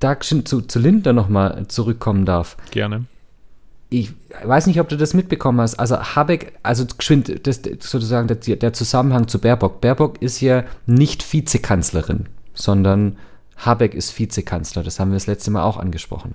da 0.00 0.18
zu, 0.18 0.42
zu 0.42 0.78
Lindner 0.78 1.12
nochmal 1.12 1.66
zurückkommen 1.68 2.24
darf. 2.24 2.56
Gerne. 2.70 3.04
Ich 3.90 4.12
weiß 4.42 4.66
nicht, 4.66 4.80
ob 4.80 4.88
du 4.88 4.96
das 4.96 5.14
mitbekommen 5.14 5.60
hast. 5.60 5.76
Also 5.76 5.96
Habeck, 5.96 6.58
also 6.62 6.84
geschwind, 6.86 7.46
das 7.46 7.62
sozusagen 7.80 8.26
der, 8.26 8.56
der 8.56 8.72
Zusammenhang 8.72 9.28
zu 9.28 9.38
Baerbock. 9.38 9.80
Baerbock 9.80 10.20
ist 10.20 10.40
ja 10.40 10.64
nicht 10.86 11.32
Vizekanzlerin, 11.32 12.26
sondern 12.54 13.16
Habeck 13.56 13.94
ist 13.94 14.18
Vizekanzler. 14.18 14.82
Das 14.82 14.98
haben 14.98 15.10
wir 15.10 15.16
das 15.16 15.28
letzte 15.28 15.50
Mal 15.50 15.62
auch 15.62 15.76
angesprochen. 15.76 16.34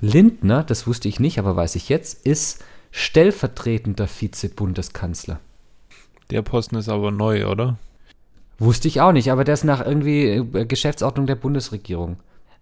Lindner, 0.00 0.62
das 0.62 0.86
wusste 0.86 1.08
ich 1.08 1.20
nicht, 1.20 1.38
aber 1.38 1.56
weiß 1.56 1.74
ich 1.76 1.88
jetzt, 1.88 2.26
ist 2.26 2.62
stellvertretender 2.90 4.06
Vize-Bundeskanzler. 4.06 5.40
Der 6.30 6.42
Posten 6.42 6.76
ist 6.76 6.88
aber 6.88 7.10
neu, 7.10 7.46
oder? 7.46 7.78
Wusste 8.58 8.88
ich 8.88 9.00
auch 9.00 9.12
nicht, 9.12 9.30
aber 9.30 9.44
der 9.44 9.54
ist 9.54 9.64
nach 9.64 9.84
irgendwie 9.84 10.24
äh, 10.24 10.64
Geschäftsordnung 10.64 11.26
der 11.26 11.34
Bundesregierung. 11.34 12.16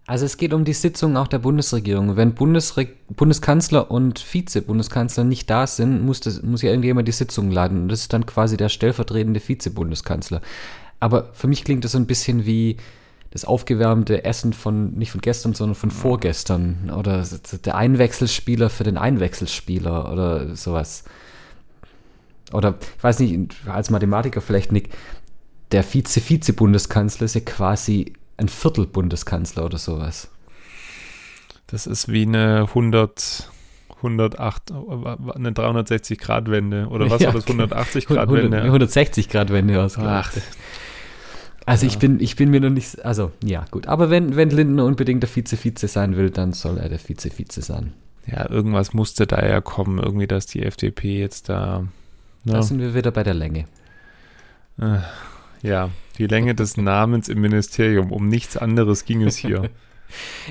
Also 0.06 0.26
es 0.26 0.36
geht 0.36 0.52
um 0.52 0.64
die 0.64 0.74
Sitzung 0.74 1.16
auch 1.16 1.28
der 1.28 1.38
Bundesregierung. 1.38 2.16
Wenn 2.16 2.34
Bundesre 2.34 2.88
Bundeskanzler 3.08 3.90
und 3.90 4.18
Vize-Bundeskanzler 4.18 5.24
nicht 5.24 5.48
da 5.48 5.66
sind, 5.66 6.04
muss, 6.04 6.20
das, 6.20 6.42
muss 6.42 6.60
ja 6.60 6.70
irgendjemand 6.70 7.08
die 7.08 7.12
Sitzung 7.12 7.50
leiten. 7.50 7.82
Und 7.82 7.88
das 7.88 8.00
ist 8.00 8.12
dann 8.12 8.26
quasi 8.26 8.58
der 8.58 8.68
stellvertretende 8.68 9.40
Vize-Bundeskanzler. 9.40 10.42
Aber 11.00 11.30
für 11.32 11.46
mich 11.46 11.64
klingt 11.64 11.84
das 11.84 11.92
so 11.92 11.98
ein 11.98 12.06
bisschen 12.06 12.44
wie 12.44 12.76
das 13.34 13.44
aufgewärmte 13.44 14.24
Essen 14.24 14.52
von, 14.52 14.92
nicht 14.92 15.10
von 15.10 15.20
gestern, 15.20 15.54
sondern 15.54 15.74
von 15.74 15.90
vorgestern. 15.90 16.92
Oder 16.96 17.24
der 17.64 17.74
Einwechselspieler 17.74 18.70
für 18.70 18.84
den 18.84 18.96
Einwechselspieler 18.96 20.12
oder 20.12 20.54
sowas. 20.54 21.02
Oder, 22.52 22.76
ich 22.96 23.02
weiß 23.02 23.18
nicht, 23.18 23.56
als 23.66 23.90
Mathematiker 23.90 24.40
vielleicht, 24.40 24.70
Nick, 24.70 24.90
der 25.72 25.82
Vize-Vize-Bundeskanzler 25.82 27.24
ist 27.24 27.34
ja 27.34 27.40
quasi 27.40 28.12
ein 28.36 28.48
Viertel-Bundeskanzler 28.48 29.64
oder 29.64 29.78
sowas. 29.78 30.30
Das 31.66 31.88
ist 31.88 32.06
wie 32.06 32.26
eine 32.26 32.66
100, 32.68 33.50
108, 33.96 34.70
eine 34.70 35.50
360-Grad-Wende. 35.50 36.86
Oder 36.86 37.10
was 37.10 37.20
ja, 37.20 37.34
war 37.34 37.40
das? 37.40 37.48
180-Grad-Wende? 37.48 38.62
160-Grad-Wende 38.62 39.82
ausgemacht. 39.82 40.40
Also 41.66 41.86
ja. 41.86 41.92
ich 41.92 41.98
bin, 41.98 42.20
ich 42.20 42.36
bin 42.36 42.50
mir 42.50 42.60
noch 42.60 42.70
nicht, 42.70 43.04
also 43.04 43.32
ja 43.42 43.64
gut. 43.70 43.86
Aber 43.86 44.10
wenn, 44.10 44.36
wenn 44.36 44.50
Lindner 44.50 44.84
unbedingt 44.84 45.22
der 45.22 45.30
Vize-Vize 45.30 45.88
sein 45.88 46.16
will, 46.16 46.30
dann 46.30 46.52
soll 46.52 46.78
er 46.78 46.88
der 46.88 46.98
Vize-Vize 46.98 47.62
sein. 47.62 47.92
Ja, 48.26 48.50
irgendwas 48.50 48.94
musste 48.94 49.26
da 49.26 49.44
ja 49.46 49.60
kommen, 49.60 49.98
irgendwie, 49.98 50.26
dass 50.26 50.46
die 50.46 50.62
FDP 50.62 51.20
jetzt 51.20 51.48
da. 51.48 51.86
Ne? 52.44 52.52
Da 52.52 52.62
sind 52.62 52.80
wir 52.80 52.94
wieder 52.94 53.10
bei 53.10 53.22
der 53.22 53.34
Länge. 53.34 53.66
Äh, 54.78 54.98
ja, 55.62 55.90
die 56.18 56.26
Länge 56.26 56.54
des 56.54 56.76
Namens 56.78 57.28
im 57.28 57.40
Ministerium. 57.40 58.12
Um 58.12 58.28
nichts 58.28 58.56
anderes 58.56 59.04
ging 59.04 59.22
es 59.22 59.36
hier. 59.36 59.70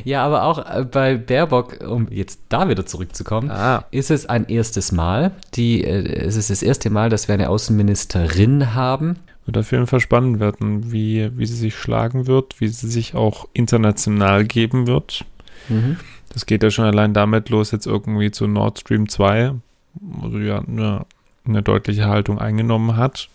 Ja, 0.03 0.25
aber 0.25 0.43
auch 0.43 0.57
äh, 0.57 0.83
bei 0.83 1.15
Baerbock, 1.15 1.79
um 1.87 2.07
jetzt 2.09 2.41
da 2.49 2.67
wieder 2.67 2.85
zurückzukommen, 2.85 3.49
ah. 3.49 3.85
ist 3.91 4.11
es 4.11 4.25
ein 4.25 4.47
erstes 4.49 4.91
Mal. 4.91 5.31
Die, 5.53 5.83
äh, 5.83 6.25
es 6.25 6.35
ist 6.35 6.49
das 6.49 6.63
erste 6.63 6.89
Mal, 6.89 7.09
dass 7.09 7.29
wir 7.29 7.35
eine 7.35 7.49
Außenministerin 7.49 8.73
haben. 8.73 9.19
Wird 9.45 9.57
auf 9.57 9.71
jeden 9.71 9.87
Fall 9.87 9.99
spannend 9.99 10.39
werden, 10.39 10.91
wie, 10.91 11.29
wie 11.37 11.45
sie 11.45 11.55
sich 11.55 11.75
schlagen 11.75 12.27
wird, 12.27 12.61
wie 12.61 12.67
sie 12.67 12.89
sich 12.89 13.13
auch 13.13 13.47
international 13.53 14.45
geben 14.45 14.87
wird. 14.87 15.25
Mhm. 15.67 15.97
Das 16.29 16.45
geht 16.45 16.63
ja 16.63 16.71
schon 16.71 16.85
allein 16.85 17.13
damit 17.13 17.49
los, 17.49 17.71
jetzt 17.71 17.85
irgendwie 17.85 18.31
zu 18.31 18.47
Nord 18.47 18.79
Stream 18.79 19.09
2, 19.09 19.53
wo 19.95 20.29
sie 20.29 20.45
ja 20.45 20.59
eine, 20.59 21.05
eine 21.45 21.61
deutliche 21.61 22.05
Haltung 22.05 22.39
eingenommen 22.39 22.95
hat. 22.95 23.29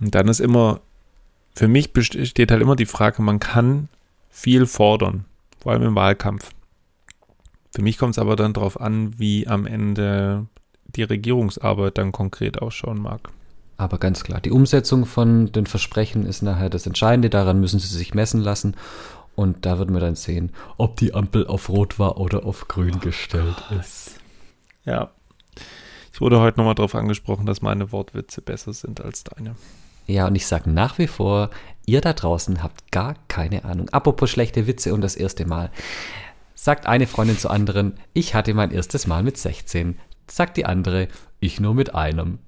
Und 0.00 0.14
dann 0.14 0.28
ist 0.28 0.40
immer, 0.40 0.80
für 1.54 1.68
mich 1.68 1.92
besteht 1.92 2.50
halt 2.50 2.62
immer 2.62 2.76
die 2.76 2.86
Frage, 2.86 3.22
man 3.22 3.40
kann 3.40 3.88
viel 4.30 4.66
fordern, 4.66 5.24
vor 5.60 5.72
allem 5.72 5.82
im 5.82 5.94
Wahlkampf. 5.94 6.50
Für 7.72 7.82
mich 7.82 7.98
kommt 7.98 8.12
es 8.12 8.18
aber 8.18 8.36
dann 8.36 8.52
darauf 8.52 8.80
an, 8.80 9.18
wie 9.18 9.46
am 9.46 9.66
Ende 9.66 10.46
die 10.86 11.02
Regierungsarbeit 11.02 11.98
dann 11.98 12.12
konkret 12.12 12.60
ausschauen 12.60 13.00
mag. 13.00 13.30
Aber 13.76 13.98
ganz 13.98 14.22
klar, 14.22 14.40
die 14.40 14.52
Umsetzung 14.52 15.04
von 15.04 15.50
den 15.52 15.66
Versprechen 15.66 16.26
ist 16.26 16.42
nachher 16.42 16.70
das 16.70 16.86
Entscheidende. 16.86 17.30
Daran 17.30 17.60
müssen 17.60 17.80
sie 17.80 17.88
sich 17.88 18.14
messen 18.14 18.40
lassen. 18.40 18.76
Und 19.36 19.66
da 19.66 19.78
wird 19.78 19.90
man 19.90 20.00
dann 20.00 20.14
sehen, 20.14 20.52
ob 20.76 20.96
die 20.96 21.12
Ampel 21.12 21.46
auf 21.46 21.68
Rot 21.68 21.98
war 21.98 22.18
oder 22.18 22.46
auf 22.46 22.68
Grün 22.68 23.00
gestellt 23.00 23.56
ist. 23.80 24.20
Ja. 24.84 25.10
Ich 26.12 26.20
wurde 26.20 26.38
heute 26.38 26.58
nochmal 26.58 26.76
darauf 26.76 26.94
angesprochen, 26.94 27.44
dass 27.44 27.60
meine 27.60 27.90
Wortwitze 27.90 28.40
besser 28.40 28.72
sind 28.72 29.00
als 29.00 29.24
deine. 29.24 29.56
Ja, 30.06 30.28
und 30.28 30.36
ich 30.36 30.46
sage 30.46 30.70
nach 30.70 30.98
wie 30.98 31.08
vor, 31.08 31.50
ihr 31.86 32.00
da 32.00 32.12
draußen 32.12 32.62
habt 32.62 32.92
gar 32.92 33.16
keine 33.26 33.64
Ahnung. 33.64 33.88
Apropos 33.88 34.30
schlechte 34.30 34.66
Witze 34.68 34.94
und 34.94 35.00
das 35.00 35.16
erste 35.16 35.46
Mal. 35.46 35.70
Sagt 36.54 36.86
eine 36.86 37.06
Freundin 37.08 37.38
zur 37.38 37.50
anderen, 37.50 37.98
ich 38.12 38.34
hatte 38.34 38.54
mein 38.54 38.70
erstes 38.70 39.06
Mal 39.06 39.22
mit 39.24 39.36
16. 39.36 39.98
Sagt 40.28 40.56
die 40.56 40.66
andere, 40.66 41.08
ich 41.40 41.58
nur 41.58 41.74
mit 41.74 41.94
einem. 41.94 42.38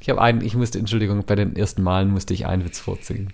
Ich 0.00 0.08
habe 0.08 0.20
einen, 0.20 0.40
ich 0.40 0.54
musste, 0.54 0.78
Entschuldigung, 0.78 1.24
bei 1.24 1.36
den 1.36 1.56
ersten 1.56 1.82
Malen 1.82 2.10
musste 2.10 2.34
ich 2.34 2.46
einen 2.46 2.64
Witz 2.64 2.78
vorziehen. 2.78 3.32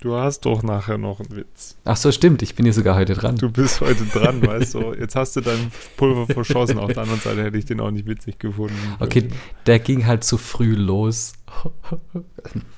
Du 0.00 0.16
hast 0.16 0.40
doch 0.40 0.62
nachher 0.62 0.98
noch 0.98 1.20
einen 1.20 1.34
Witz. 1.34 1.78
Ach 1.84 1.96
so, 1.96 2.12
stimmt, 2.12 2.42
ich 2.42 2.54
bin 2.54 2.66
hier 2.66 2.74
sogar 2.74 2.94
heute 2.94 3.14
dran. 3.14 3.36
Du 3.36 3.50
bist 3.50 3.80
heute 3.80 4.04
dran, 4.04 4.42
weißt 4.46 4.74
du. 4.74 4.92
Jetzt 4.92 5.16
hast 5.16 5.34
du 5.36 5.40
dein 5.40 5.72
Pulver 5.96 6.26
verschossen. 6.26 6.78
Auf 6.78 6.92
der 6.92 7.04
anderen 7.04 7.20
Seite 7.20 7.42
hätte 7.42 7.56
ich 7.56 7.64
den 7.64 7.80
auch 7.80 7.90
nicht 7.90 8.06
witzig 8.06 8.38
gefunden. 8.38 8.76
Okay, 9.00 9.28
der 9.64 9.78
ging 9.78 10.04
halt 10.04 10.22
zu 10.22 10.36
früh 10.36 10.74
los. 10.74 11.32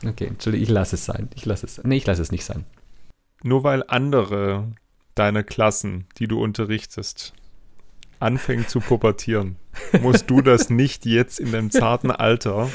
Okay, 0.06 0.26
Entschuldigung, 0.26 0.62
ich 0.62 0.70
lasse 0.70 0.94
es 0.94 1.04
sein. 1.04 1.28
Ich 1.34 1.44
lasse 1.46 1.66
es. 1.66 1.82
Nee, 1.82 1.96
ich 1.96 2.06
lasse 2.06 2.22
es 2.22 2.30
nicht 2.30 2.44
sein. 2.44 2.64
Nur 3.42 3.64
weil 3.64 3.82
andere 3.88 4.68
deine 5.16 5.42
Klassen, 5.42 6.06
die 6.18 6.28
du 6.28 6.40
unterrichtest, 6.40 7.32
anfängt 8.20 8.70
zu 8.70 8.80
pubertieren, 8.80 9.56
musst 10.00 10.30
du 10.30 10.40
das 10.40 10.70
nicht 10.70 11.06
jetzt 11.06 11.40
in 11.40 11.52
deinem 11.52 11.70
zarten 11.70 12.10
Alter 12.10 12.68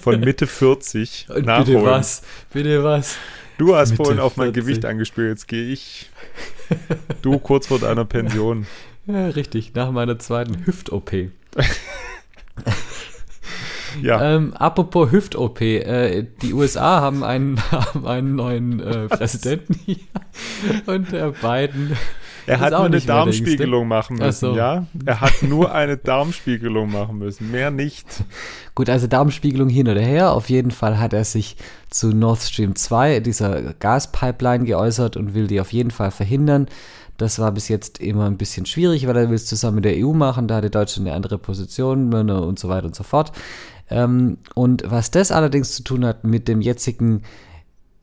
von 0.00 0.20
Mitte 0.20 0.46
40 0.46 1.26
Und 1.28 1.46
nachholen. 1.46 1.66
Bitte 1.66 1.84
was? 1.84 2.22
Bitte 2.52 2.84
was? 2.84 3.16
Du 3.58 3.74
hast 3.74 3.90
Mitte 3.90 4.04
vorhin 4.04 4.20
auf 4.20 4.36
mein 4.36 4.52
Gewicht 4.52 4.84
angespielt, 4.84 5.30
jetzt 5.30 5.48
gehe 5.48 5.72
ich. 5.72 6.10
Du 7.22 7.38
kurz 7.38 7.68
vor 7.68 7.78
deiner 7.78 8.04
Pension. 8.04 8.66
Ja, 9.06 9.28
richtig, 9.28 9.74
nach 9.74 9.90
meiner 9.92 10.18
zweiten 10.18 10.66
Hüft-OP. 10.66 11.12
ja. 14.02 14.34
Ähm, 14.34 14.52
apropos 14.54 15.10
Hüft-OP, 15.12 15.60
äh, 15.60 16.26
die 16.42 16.52
USA 16.52 17.00
haben 17.00 17.22
einen, 17.22 17.58
haben 17.70 18.06
einen 18.06 18.34
neuen 18.34 18.80
äh, 18.80 19.08
Präsidenten 19.08 19.74
hier 19.84 19.96
und 20.86 21.12
der 21.12 21.30
Biden 21.30 21.96
er 22.46 22.60
hat 22.60 22.72
nur 22.72 22.84
eine 22.84 23.00
Darmspiegelung 23.00 23.88
machen 23.88 24.16
müssen, 24.16 24.50
so. 24.50 24.56
ja? 24.56 24.86
Er 25.04 25.20
hat 25.20 25.42
nur 25.42 25.72
eine 25.72 25.96
Darmspiegelung 25.96 26.90
machen 26.90 27.18
müssen, 27.18 27.50
mehr 27.50 27.70
nicht. 27.70 28.06
Gut, 28.74 28.88
also 28.88 29.06
Darmspiegelung 29.06 29.68
hin 29.68 29.88
oder 29.88 30.00
her. 30.00 30.32
Auf 30.32 30.48
jeden 30.48 30.70
Fall 30.70 30.98
hat 30.98 31.12
er 31.12 31.24
sich 31.24 31.56
zu 31.90 32.08
Nord 32.08 32.40
Stream 32.40 32.76
2, 32.76 33.20
dieser 33.20 33.74
Gaspipeline, 33.74 34.64
geäußert 34.64 35.16
und 35.16 35.34
will 35.34 35.46
die 35.46 35.60
auf 35.60 35.72
jeden 35.72 35.90
Fall 35.90 36.10
verhindern. 36.10 36.66
Das 37.16 37.38
war 37.38 37.50
bis 37.52 37.68
jetzt 37.68 37.98
immer 37.98 38.26
ein 38.26 38.36
bisschen 38.36 38.66
schwierig, 38.66 39.06
weil 39.06 39.16
er 39.16 39.28
will 39.28 39.36
es 39.36 39.46
zusammen 39.46 39.76
mit 39.76 39.84
der 39.86 39.96
EU 39.96 40.12
machen. 40.12 40.48
Da 40.48 40.56
hatte 40.56 40.70
Deutschland 40.70 41.08
eine 41.08 41.16
andere 41.16 41.38
Position 41.38 42.12
und 42.12 42.58
so 42.58 42.68
weiter 42.68 42.86
und 42.86 42.94
so 42.94 43.04
fort. 43.04 43.32
Ähm, 43.88 44.38
und 44.54 44.84
was 44.86 45.10
das 45.10 45.30
allerdings 45.30 45.72
zu 45.72 45.82
tun 45.82 46.04
hat 46.04 46.24
mit 46.24 46.48
dem 46.48 46.60
jetzigen 46.60 47.22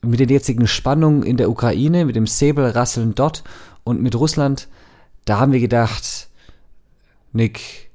mit 0.06 0.20
den 0.20 0.28
jetzigen 0.28 0.66
Spannungen 0.66 1.22
in 1.22 1.38
der 1.38 1.48
Ukraine, 1.48 2.04
mit 2.04 2.14
dem 2.14 2.26
Säbelrasseln 2.26 3.14
dort 3.14 3.42
und 3.84 4.02
mit 4.02 4.14
Russland, 4.14 4.68
da 5.24 5.38
haben 5.38 5.52
wir 5.52 5.60
gedacht, 5.60 6.28
Nick. 7.32 7.90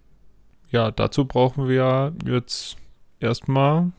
Ja, 0.71 0.91
dazu 0.91 1.25
brauchen 1.25 1.67
wir 1.67 2.13
jetzt 2.25 2.77
erstmal 3.19 3.91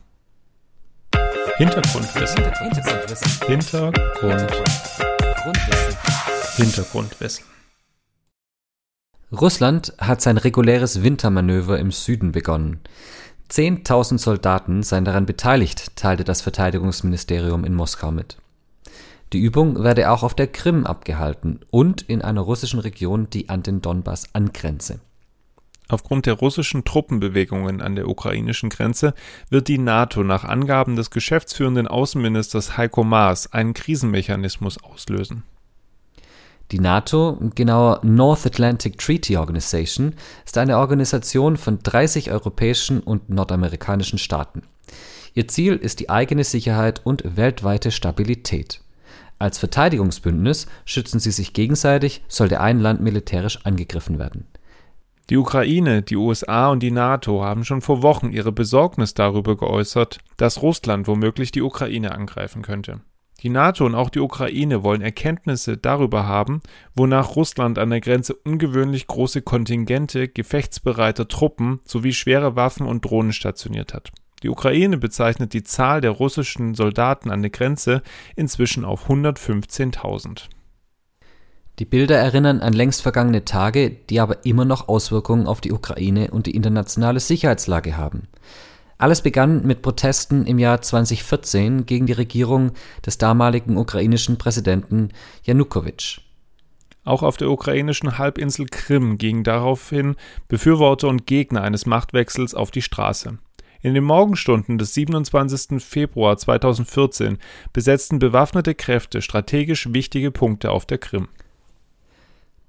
Hintergrundwissen. 1.57 2.43
Hintergrundwissen. 2.43 3.47
Hintergrundwissen. 3.47 5.05
Hintergrundwissen. 6.55 7.45
Russland 9.31 9.93
hat 9.97 10.21
sein 10.21 10.37
reguläres 10.37 11.03
Wintermanöver 11.03 11.79
im 11.79 11.91
Süden 11.91 12.31
begonnen. 12.31 12.79
10.000 13.49 14.17
Soldaten 14.17 14.83
seien 14.83 15.05
daran 15.05 15.25
beteiligt, 15.25 15.95
teilte 15.95 16.23
das 16.23 16.41
Verteidigungsministerium 16.41 17.63
in 17.63 17.75
Moskau 17.75 18.11
mit. 18.11 18.37
Die 19.33 19.39
Übung 19.39 19.81
werde 19.81 20.11
auch 20.11 20.23
auf 20.23 20.33
der 20.33 20.47
Krim 20.47 20.85
abgehalten 20.85 21.61
und 21.69 22.01
in 22.01 22.21
einer 22.21 22.41
russischen 22.41 22.79
Region, 22.79 23.29
die 23.29 23.47
an 23.47 23.63
den 23.63 23.81
Donbass 23.81 24.25
angrenze. 24.33 24.99
Aufgrund 25.87 26.25
der 26.25 26.35
russischen 26.35 26.83
Truppenbewegungen 26.85 27.81
an 27.81 27.95
der 27.95 28.07
ukrainischen 28.07 28.69
Grenze 28.69 29.13
wird 29.49 29.67
die 29.67 29.77
NATO 29.77 30.23
nach 30.23 30.43
Angaben 30.43 30.95
des 30.95 31.11
geschäftsführenden 31.11 31.87
Außenministers 31.87 32.77
Heiko 32.77 33.03
Maas 33.03 33.51
einen 33.51 33.73
Krisenmechanismus 33.73 34.81
auslösen. 34.83 35.43
Die 36.71 36.79
NATO, 36.79 37.37
genauer 37.55 37.99
North 38.03 38.45
Atlantic 38.45 38.97
Treaty 38.97 39.35
Organization, 39.35 40.15
ist 40.45 40.57
eine 40.57 40.77
Organisation 40.77 41.57
von 41.57 41.79
30 41.79 42.31
europäischen 42.31 43.01
und 43.01 43.29
nordamerikanischen 43.29 44.17
Staaten. 44.17 44.63
Ihr 45.33 45.49
Ziel 45.49 45.75
ist 45.75 45.99
die 45.99 46.09
eigene 46.09 46.45
Sicherheit 46.45 47.01
und 47.03 47.35
weltweite 47.35 47.91
Stabilität. 47.91 48.81
Als 49.41 49.57
Verteidigungsbündnis 49.57 50.67
schützen 50.85 51.19
sie 51.19 51.31
sich 51.31 51.53
gegenseitig, 51.53 52.21
sollte 52.27 52.61
ein 52.61 52.79
Land 52.79 53.01
militärisch 53.01 53.65
angegriffen 53.65 54.19
werden. 54.19 54.45
Die 55.31 55.37
Ukraine, 55.37 56.03
die 56.03 56.15
USA 56.15 56.69
und 56.69 56.83
die 56.83 56.91
NATO 56.91 57.43
haben 57.43 57.65
schon 57.65 57.81
vor 57.81 58.03
Wochen 58.03 58.29
ihre 58.29 58.51
Besorgnis 58.51 59.15
darüber 59.15 59.57
geäußert, 59.57 60.19
dass 60.37 60.61
Russland 60.61 61.07
womöglich 61.07 61.51
die 61.51 61.63
Ukraine 61.63 62.11
angreifen 62.11 62.61
könnte. 62.61 63.01
Die 63.41 63.49
NATO 63.49 63.83
und 63.87 63.95
auch 63.95 64.11
die 64.11 64.19
Ukraine 64.19 64.83
wollen 64.83 65.01
Erkenntnisse 65.01 65.75
darüber 65.75 66.27
haben, 66.27 66.61
wonach 66.93 67.35
Russland 67.35 67.79
an 67.79 67.89
der 67.89 67.99
Grenze 67.99 68.35
ungewöhnlich 68.35 69.07
große 69.07 69.41
Kontingente 69.41 70.27
gefechtsbereiter 70.27 71.27
Truppen 71.27 71.79
sowie 71.83 72.13
schwere 72.13 72.55
Waffen 72.55 72.85
und 72.85 73.05
Drohnen 73.05 73.33
stationiert 73.33 73.95
hat. 73.95 74.11
Die 74.43 74.49
Ukraine 74.49 74.97
bezeichnet 74.97 75.53
die 75.53 75.63
Zahl 75.63 76.01
der 76.01 76.11
russischen 76.11 76.73
Soldaten 76.73 77.29
an 77.29 77.41
der 77.41 77.51
Grenze 77.51 78.01
inzwischen 78.35 78.85
auf 78.85 79.09
115.000. 79.09 80.49
Die 81.79 81.85
Bilder 81.85 82.17
erinnern 82.17 82.59
an 82.59 82.73
längst 82.73 83.01
vergangene 83.01 83.45
Tage, 83.45 83.89
die 83.89 84.19
aber 84.19 84.45
immer 84.45 84.65
noch 84.65 84.87
Auswirkungen 84.87 85.47
auf 85.47 85.61
die 85.61 85.71
Ukraine 85.71 86.31
und 86.31 86.45
die 86.45 86.55
internationale 86.55 87.19
Sicherheitslage 87.19 87.97
haben. 87.97 88.27
Alles 88.97 89.23
begann 89.23 89.65
mit 89.65 89.81
Protesten 89.81 90.45
im 90.45 90.59
Jahr 90.59 90.81
2014 90.81 91.87
gegen 91.87 92.05
die 92.05 92.13
Regierung 92.13 92.73
des 93.03 93.17
damaligen 93.17 93.77
ukrainischen 93.77 94.37
Präsidenten 94.37 95.09
Janukowitsch. 95.43 96.21
Auch 97.03 97.23
auf 97.23 97.37
der 97.37 97.49
ukrainischen 97.49 98.19
Halbinsel 98.19 98.67
Krim 98.67 99.17
gingen 99.17 99.43
daraufhin 99.43 100.15
Befürworter 100.47 101.07
und 101.07 101.25
Gegner 101.25 101.63
eines 101.63 101.87
Machtwechsels 101.87 102.53
auf 102.53 102.69
die 102.69 102.83
Straße. 102.83 103.39
In 103.83 103.95
den 103.95 104.03
Morgenstunden 104.03 104.77
des 104.77 104.93
27. 104.93 105.83
Februar 105.83 106.37
2014 106.37 107.39
besetzten 107.73 108.19
bewaffnete 108.19 108.75
Kräfte 108.75 109.23
strategisch 109.23 109.91
wichtige 109.91 110.29
Punkte 110.29 110.69
auf 110.69 110.85
der 110.85 110.99
Krim. 110.99 111.29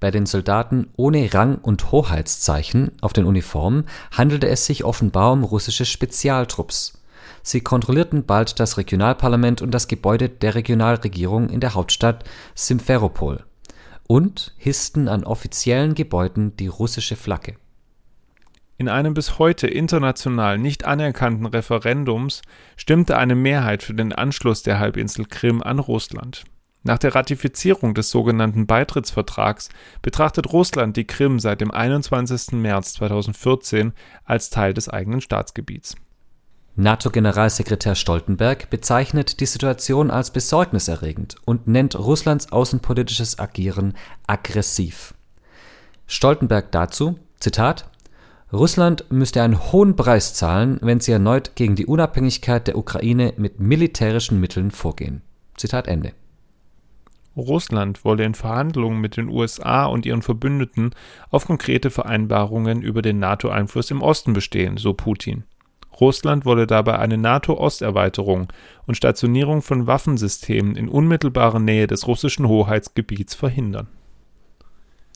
Bei 0.00 0.10
den 0.10 0.24
Soldaten 0.24 0.88
ohne 0.96 1.32
Rang- 1.34 1.58
und 1.58 1.92
Hoheitszeichen 1.92 2.92
auf 3.02 3.12
den 3.12 3.26
Uniformen 3.26 3.84
handelte 4.10 4.48
es 4.48 4.64
sich 4.64 4.84
offenbar 4.84 5.32
um 5.32 5.44
russische 5.44 5.84
Spezialtrupps. 5.84 7.02
Sie 7.42 7.60
kontrollierten 7.60 8.24
bald 8.24 8.58
das 8.58 8.78
Regionalparlament 8.78 9.60
und 9.60 9.70
das 9.72 9.88
Gebäude 9.88 10.30
der 10.30 10.54
Regionalregierung 10.54 11.50
in 11.50 11.60
der 11.60 11.74
Hauptstadt 11.74 12.24
Simferopol 12.54 13.44
und 14.08 14.54
hissten 14.56 15.08
an 15.08 15.24
offiziellen 15.24 15.94
Gebäuden 15.94 16.56
die 16.56 16.68
russische 16.68 17.16
Flagge. 17.16 17.56
In 18.82 18.88
einem 18.88 19.14
bis 19.14 19.38
heute 19.38 19.68
international 19.68 20.58
nicht 20.58 20.84
anerkannten 20.84 21.46
Referendums 21.46 22.42
stimmte 22.76 23.16
eine 23.16 23.36
Mehrheit 23.36 23.84
für 23.84 23.94
den 23.94 24.12
Anschluss 24.12 24.64
der 24.64 24.80
Halbinsel 24.80 25.24
Krim 25.26 25.62
an 25.62 25.78
Russland. 25.78 26.42
Nach 26.82 26.98
der 26.98 27.14
Ratifizierung 27.14 27.94
des 27.94 28.10
sogenannten 28.10 28.66
Beitrittsvertrags 28.66 29.68
betrachtet 30.02 30.52
Russland 30.52 30.96
die 30.96 31.06
Krim 31.06 31.38
seit 31.38 31.60
dem 31.60 31.70
21. 31.70 32.54
März 32.60 32.94
2014 32.94 33.92
als 34.24 34.50
Teil 34.50 34.74
des 34.74 34.88
eigenen 34.88 35.20
Staatsgebiets. 35.20 35.94
NATO-Generalsekretär 36.74 37.94
Stoltenberg 37.94 38.68
bezeichnet 38.68 39.38
die 39.38 39.46
Situation 39.46 40.10
als 40.10 40.32
besorgniserregend 40.32 41.36
und 41.44 41.68
nennt 41.68 41.96
Russlands 41.96 42.50
außenpolitisches 42.50 43.38
Agieren 43.38 43.94
aggressiv. 44.26 45.14
Stoltenberg 46.08 46.72
dazu, 46.72 47.20
Zitat, 47.38 47.91
Russland 48.52 49.06
müsste 49.10 49.42
einen 49.42 49.72
hohen 49.72 49.96
Preis 49.96 50.34
zahlen, 50.34 50.78
wenn 50.82 51.00
sie 51.00 51.12
erneut 51.12 51.56
gegen 51.56 51.74
die 51.74 51.86
Unabhängigkeit 51.86 52.66
der 52.66 52.76
Ukraine 52.76 53.32
mit 53.38 53.60
militärischen 53.60 54.40
Mitteln 54.40 54.70
vorgehen. 54.70 55.22
Zitat 55.56 55.88
Ende. 55.88 56.12
Russland 57.34 58.04
wolle 58.04 58.24
in 58.24 58.34
Verhandlungen 58.34 59.00
mit 59.00 59.16
den 59.16 59.30
USA 59.30 59.86
und 59.86 60.04
ihren 60.04 60.20
Verbündeten 60.20 60.90
auf 61.30 61.46
konkrete 61.46 61.88
Vereinbarungen 61.90 62.82
über 62.82 63.00
den 63.00 63.18
NATO-Einfluss 63.20 63.90
im 63.90 64.02
Osten 64.02 64.34
bestehen, 64.34 64.76
so 64.76 64.92
Putin. 64.92 65.44
Russland 65.98 66.44
wolle 66.44 66.66
dabei 66.66 66.98
eine 66.98 67.16
NATO-Osterweiterung 67.16 68.48
und 68.86 68.96
Stationierung 68.96 69.62
von 69.62 69.86
Waffensystemen 69.86 70.76
in 70.76 70.90
unmittelbarer 70.90 71.58
Nähe 71.58 71.86
des 71.86 72.06
russischen 72.06 72.46
Hoheitsgebiets 72.48 73.34
verhindern. 73.34 73.88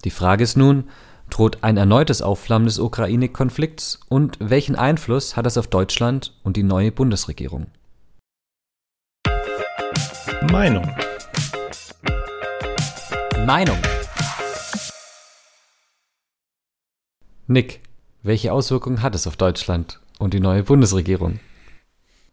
Die 0.04 0.10
Frage 0.10 0.44
ist 0.44 0.56
nun, 0.56 0.84
droht 1.30 1.58
ein 1.62 1.76
erneutes 1.76 2.22
Aufflammen 2.22 2.66
des 2.66 2.78
Ukraine-Konflikts 2.78 4.00
und 4.08 4.38
welchen 4.40 4.76
Einfluss 4.76 5.36
hat 5.36 5.46
das 5.46 5.58
auf 5.58 5.66
Deutschland 5.66 6.32
und 6.42 6.56
die 6.56 6.62
neue 6.62 6.92
Bundesregierung? 6.92 7.66
Meinung 10.50 10.88
Meinung. 13.46 13.78
Nick, 17.46 17.80
welche 18.24 18.52
Auswirkungen 18.52 19.02
hat 19.02 19.14
es 19.14 19.28
auf 19.28 19.36
Deutschland 19.36 20.00
und 20.18 20.34
die 20.34 20.40
neue 20.40 20.64
Bundesregierung? 20.64 21.38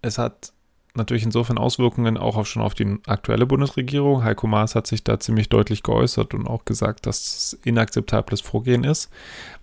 Es 0.02 0.18
hat 0.18 0.53
natürlich 0.96 1.24
insofern 1.24 1.58
Auswirkungen 1.58 2.18
auch 2.18 2.38
auf, 2.38 2.48
schon 2.48 2.62
auf 2.62 2.74
die 2.74 3.00
aktuelle 3.08 3.46
Bundesregierung. 3.46 4.24
Heiko 4.24 4.48
Maas 4.48 4.76
hat 4.76 4.88
sich 4.88 5.04
da 5.04 5.20
ziemlich 5.20 5.50
deutlich 5.50 5.84
geäußert 5.84 6.34
und 6.34 6.48
auch 6.48 6.66
gesagt, 6.66 7.06
dass 7.06 7.20
es 7.20 7.60
inakzeptables 7.64 8.42
Vorgehen 8.42 8.84
ist, 8.84 9.10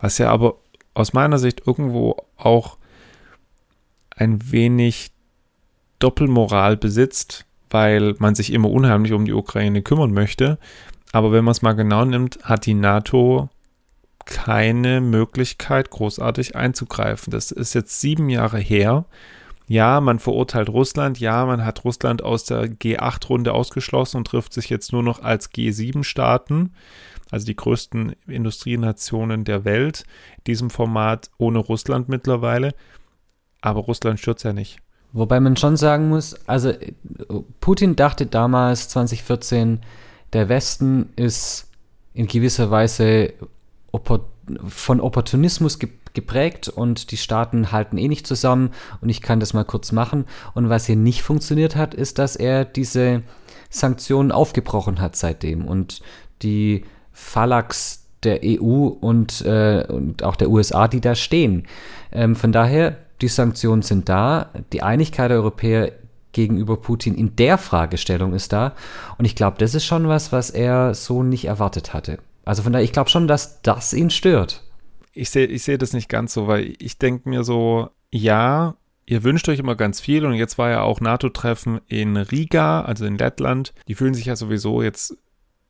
was 0.00 0.18
ja 0.18 0.30
aber 0.30 0.56
aus 0.94 1.12
meiner 1.12 1.38
Sicht 1.38 1.66
irgendwo 1.66 2.16
auch 2.36 2.78
ein 4.10 4.50
wenig 4.50 5.12
Doppelmoral 5.98 6.76
besitzt, 6.76 7.46
weil 7.70 8.14
man 8.18 8.34
sich 8.34 8.52
immer 8.52 8.70
unheimlich 8.70 9.12
um 9.12 9.24
die 9.24 9.32
Ukraine 9.32 9.82
kümmern 9.82 10.12
möchte, 10.12 10.58
aber 11.12 11.32
wenn 11.32 11.44
man 11.44 11.52
es 11.52 11.62
mal 11.62 11.72
genau 11.72 12.04
nimmt, 12.04 12.38
hat 12.42 12.66
die 12.66 12.74
NATO 12.74 13.48
keine 14.24 15.00
Möglichkeit, 15.00 15.90
großartig 15.90 16.54
einzugreifen. 16.54 17.30
Das 17.30 17.50
ist 17.50 17.74
jetzt 17.74 18.00
sieben 18.00 18.28
Jahre 18.28 18.58
her. 18.58 19.06
Ja, 19.70 20.00
man 20.00 20.18
verurteilt 20.18 20.68
Russland. 20.68 21.20
Ja, 21.20 21.46
man 21.46 21.64
hat 21.64 21.84
Russland 21.84 22.24
aus 22.24 22.42
der 22.42 22.64
G8-Runde 22.64 23.52
ausgeschlossen 23.52 24.16
und 24.16 24.26
trifft 24.26 24.52
sich 24.52 24.68
jetzt 24.68 24.92
nur 24.92 25.04
noch 25.04 25.22
als 25.22 25.52
G7-Staaten, 25.52 26.74
also 27.30 27.46
die 27.46 27.54
größten 27.54 28.16
Industrienationen 28.26 29.44
der 29.44 29.64
Welt, 29.64 30.02
in 30.38 30.44
diesem 30.48 30.70
Format 30.70 31.30
ohne 31.38 31.60
Russland 31.60 32.08
mittlerweile. 32.08 32.74
Aber 33.60 33.82
Russland 33.82 34.18
stürzt 34.18 34.42
ja 34.42 34.52
nicht. 34.52 34.80
Wobei 35.12 35.38
man 35.38 35.56
schon 35.56 35.76
sagen 35.76 36.08
muss, 36.08 36.34
also 36.48 36.72
Putin 37.60 37.94
dachte 37.94 38.26
damals 38.26 38.88
2014, 38.88 39.82
der 40.32 40.48
Westen 40.48 41.10
ist 41.14 41.70
in 42.12 42.26
gewisser 42.26 42.72
Weise 42.72 43.34
von 44.66 45.00
Opportunismus 45.00 45.78
geprägt 45.78 45.99
und 46.74 47.10
die 47.10 47.16
Staaten 47.16 47.72
halten 47.72 47.98
eh 47.98 48.08
nicht 48.08 48.26
zusammen 48.26 48.70
und 49.00 49.08
ich 49.08 49.22
kann 49.22 49.40
das 49.40 49.54
mal 49.54 49.64
kurz 49.64 49.92
machen. 49.92 50.24
Und 50.54 50.68
was 50.68 50.86
hier 50.86 50.96
nicht 50.96 51.22
funktioniert 51.22 51.76
hat, 51.76 51.94
ist, 51.94 52.18
dass 52.18 52.36
er 52.36 52.64
diese 52.64 53.22
Sanktionen 53.70 54.32
aufgebrochen 54.32 55.00
hat 55.00 55.16
seitdem 55.16 55.66
und 55.66 56.00
die 56.42 56.84
Phalanx 57.12 58.06
der 58.22 58.40
EU 58.44 58.86
und, 58.86 59.40
äh, 59.42 59.86
und 59.88 60.22
auch 60.22 60.36
der 60.36 60.50
USA, 60.50 60.88
die 60.88 61.00
da 61.00 61.14
stehen. 61.14 61.66
Ähm, 62.12 62.36
von 62.36 62.52
daher, 62.52 62.96
die 63.20 63.28
Sanktionen 63.28 63.82
sind 63.82 64.08
da. 64.08 64.50
Die 64.72 64.82
Einigkeit 64.82 65.30
der 65.30 65.38
Europäer 65.38 65.92
gegenüber 66.32 66.76
Putin 66.76 67.14
in 67.14 67.36
der 67.36 67.58
Fragestellung 67.58 68.34
ist 68.34 68.52
da. 68.52 68.74
Und 69.18 69.24
ich 69.24 69.34
glaube, 69.34 69.58
das 69.58 69.74
ist 69.74 69.84
schon 69.84 70.08
was, 70.08 70.32
was 70.32 70.50
er 70.50 70.94
so 70.94 71.22
nicht 71.22 71.46
erwartet 71.46 71.92
hatte. 71.94 72.18
Also 72.44 72.62
von 72.62 72.72
daher, 72.72 72.84
ich 72.84 72.92
glaube 72.92 73.10
schon, 73.10 73.28
dass 73.28 73.62
das 73.62 73.92
ihn 73.92 74.10
stört. 74.10 74.62
Ich 75.12 75.30
sehe 75.30 75.46
ich 75.46 75.64
seh 75.64 75.76
das 75.76 75.92
nicht 75.92 76.08
ganz 76.08 76.32
so, 76.32 76.46
weil 76.46 76.74
ich 76.78 76.98
denke 76.98 77.28
mir 77.28 77.44
so, 77.44 77.90
ja, 78.10 78.76
ihr 79.06 79.24
wünscht 79.24 79.48
euch 79.48 79.58
immer 79.58 79.74
ganz 79.74 80.00
viel 80.00 80.24
und 80.24 80.34
jetzt 80.34 80.56
war 80.56 80.70
ja 80.70 80.82
auch 80.82 81.00
NATO-Treffen 81.00 81.80
in 81.88 82.16
Riga, 82.16 82.82
also 82.82 83.06
in 83.06 83.18
Lettland. 83.18 83.74
Die 83.88 83.94
fühlen 83.94 84.14
sich 84.14 84.26
ja 84.26 84.36
sowieso 84.36 84.82
jetzt 84.82 85.16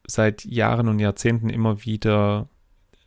seit 0.07 0.45
Jahren 0.45 0.89
und 0.89 0.99
Jahrzehnten 0.99 1.49
immer 1.49 1.85
wieder 1.85 2.49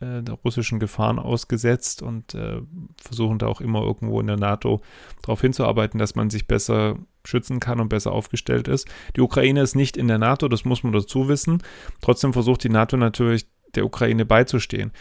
äh, 0.00 0.22
russischen 0.44 0.80
Gefahren 0.80 1.18
ausgesetzt 1.18 2.02
und 2.02 2.34
äh, 2.34 2.60
versuchen 3.00 3.38
da 3.38 3.46
auch 3.46 3.60
immer 3.60 3.82
irgendwo 3.82 4.20
in 4.20 4.26
der 4.26 4.36
NATO 4.36 4.80
darauf 5.22 5.40
hinzuarbeiten, 5.40 5.98
dass 5.98 6.14
man 6.14 6.30
sich 6.30 6.46
besser 6.46 6.96
schützen 7.24 7.60
kann 7.60 7.80
und 7.80 7.88
besser 7.88 8.12
aufgestellt 8.12 8.68
ist. 8.68 8.88
Die 9.16 9.20
Ukraine 9.20 9.62
ist 9.62 9.76
nicht 9.76 9.96
in 9.96 10.08
der 10.08 10.18
NATO, 10.18 10.48
das 10.48 10.64
muss 10.64 10.82
man 10.82 10.92
dazu 10.92 11.28
wissen. 11.28 11.62
Trotzdem 12.00 12.32
versucht 12.32 12.64
die 12.64 12.68
NATO 12.68 12.96
natürlich 12.96 13.46
der 13.74 13.86
Ukraine 13.86 14.24
beizustehen. 14.24 14.92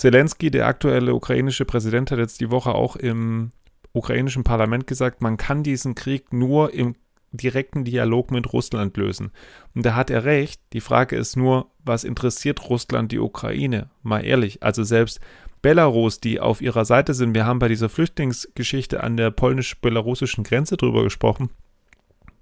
Zelensky, 0.00 0.50
der 0.50 0.66
aktuelle 0.66 1.14
ukrainische 1.14 1.66
Präsident, 1.66 2.10
hat 2.10 2.18
jetzt 2.18 2.40
die 2.40 2.50
Woche 2.50 2.74
auch 2.74 2.96
im 2.96 3.50
ukrainischen 3.92 4.44
Parlament 4.44 4.86
gesagt, 4.86 5.20
man 5.20 5.36
kann 5.36 5.62
diesen 5.62 5.94
Krieg 5.94 6.32
nur 6.32 6.72
im 6.72 6.94
direkten 7.32 7.84
Dialog 7.84 8.30
mit 8.30 8.50
Russland 8.50 8.96
lösen. 8.96 9.30
Und 9.74 9.84
da 9.84 9.94
hat 9.94 10.08
er 10.08 10.24
recht. 10.24 10.58
Die 10.72 10.80
Frage 10.80 11.16
ist 11.16 11.36
nur, 11.36 11.70
was 11.84 12.04
interessiert 12.04 12.70
Russland 12.70 13.12
die 13.12 13.18
Ukraine? 13.18 13.90
Mal 14.02 14.24
ehrlich. 14.24 14.62
Also 14.62 14.84
selbst 14.84 15.20
Belarus, 15.60 16.18
die 16.18 16.40
auf 16.40 16.62
ihrer 16.62 16.86
Seite 16.86 17.12
sind, 17.12 17.34
wir 17.34 17.44
haben 17.44 17.58
bei 17.58 17.68
dieser 17.68 17.90
Flüchtlingsgeschichte 17.90 19.04
an 19.04 19.18
der 19.18 19.30
polnisch-belarussischen 19.30 20.44
Grenze 20.44 20.78
drüber 20.78 21.02
gesprochen. 21.02 21.50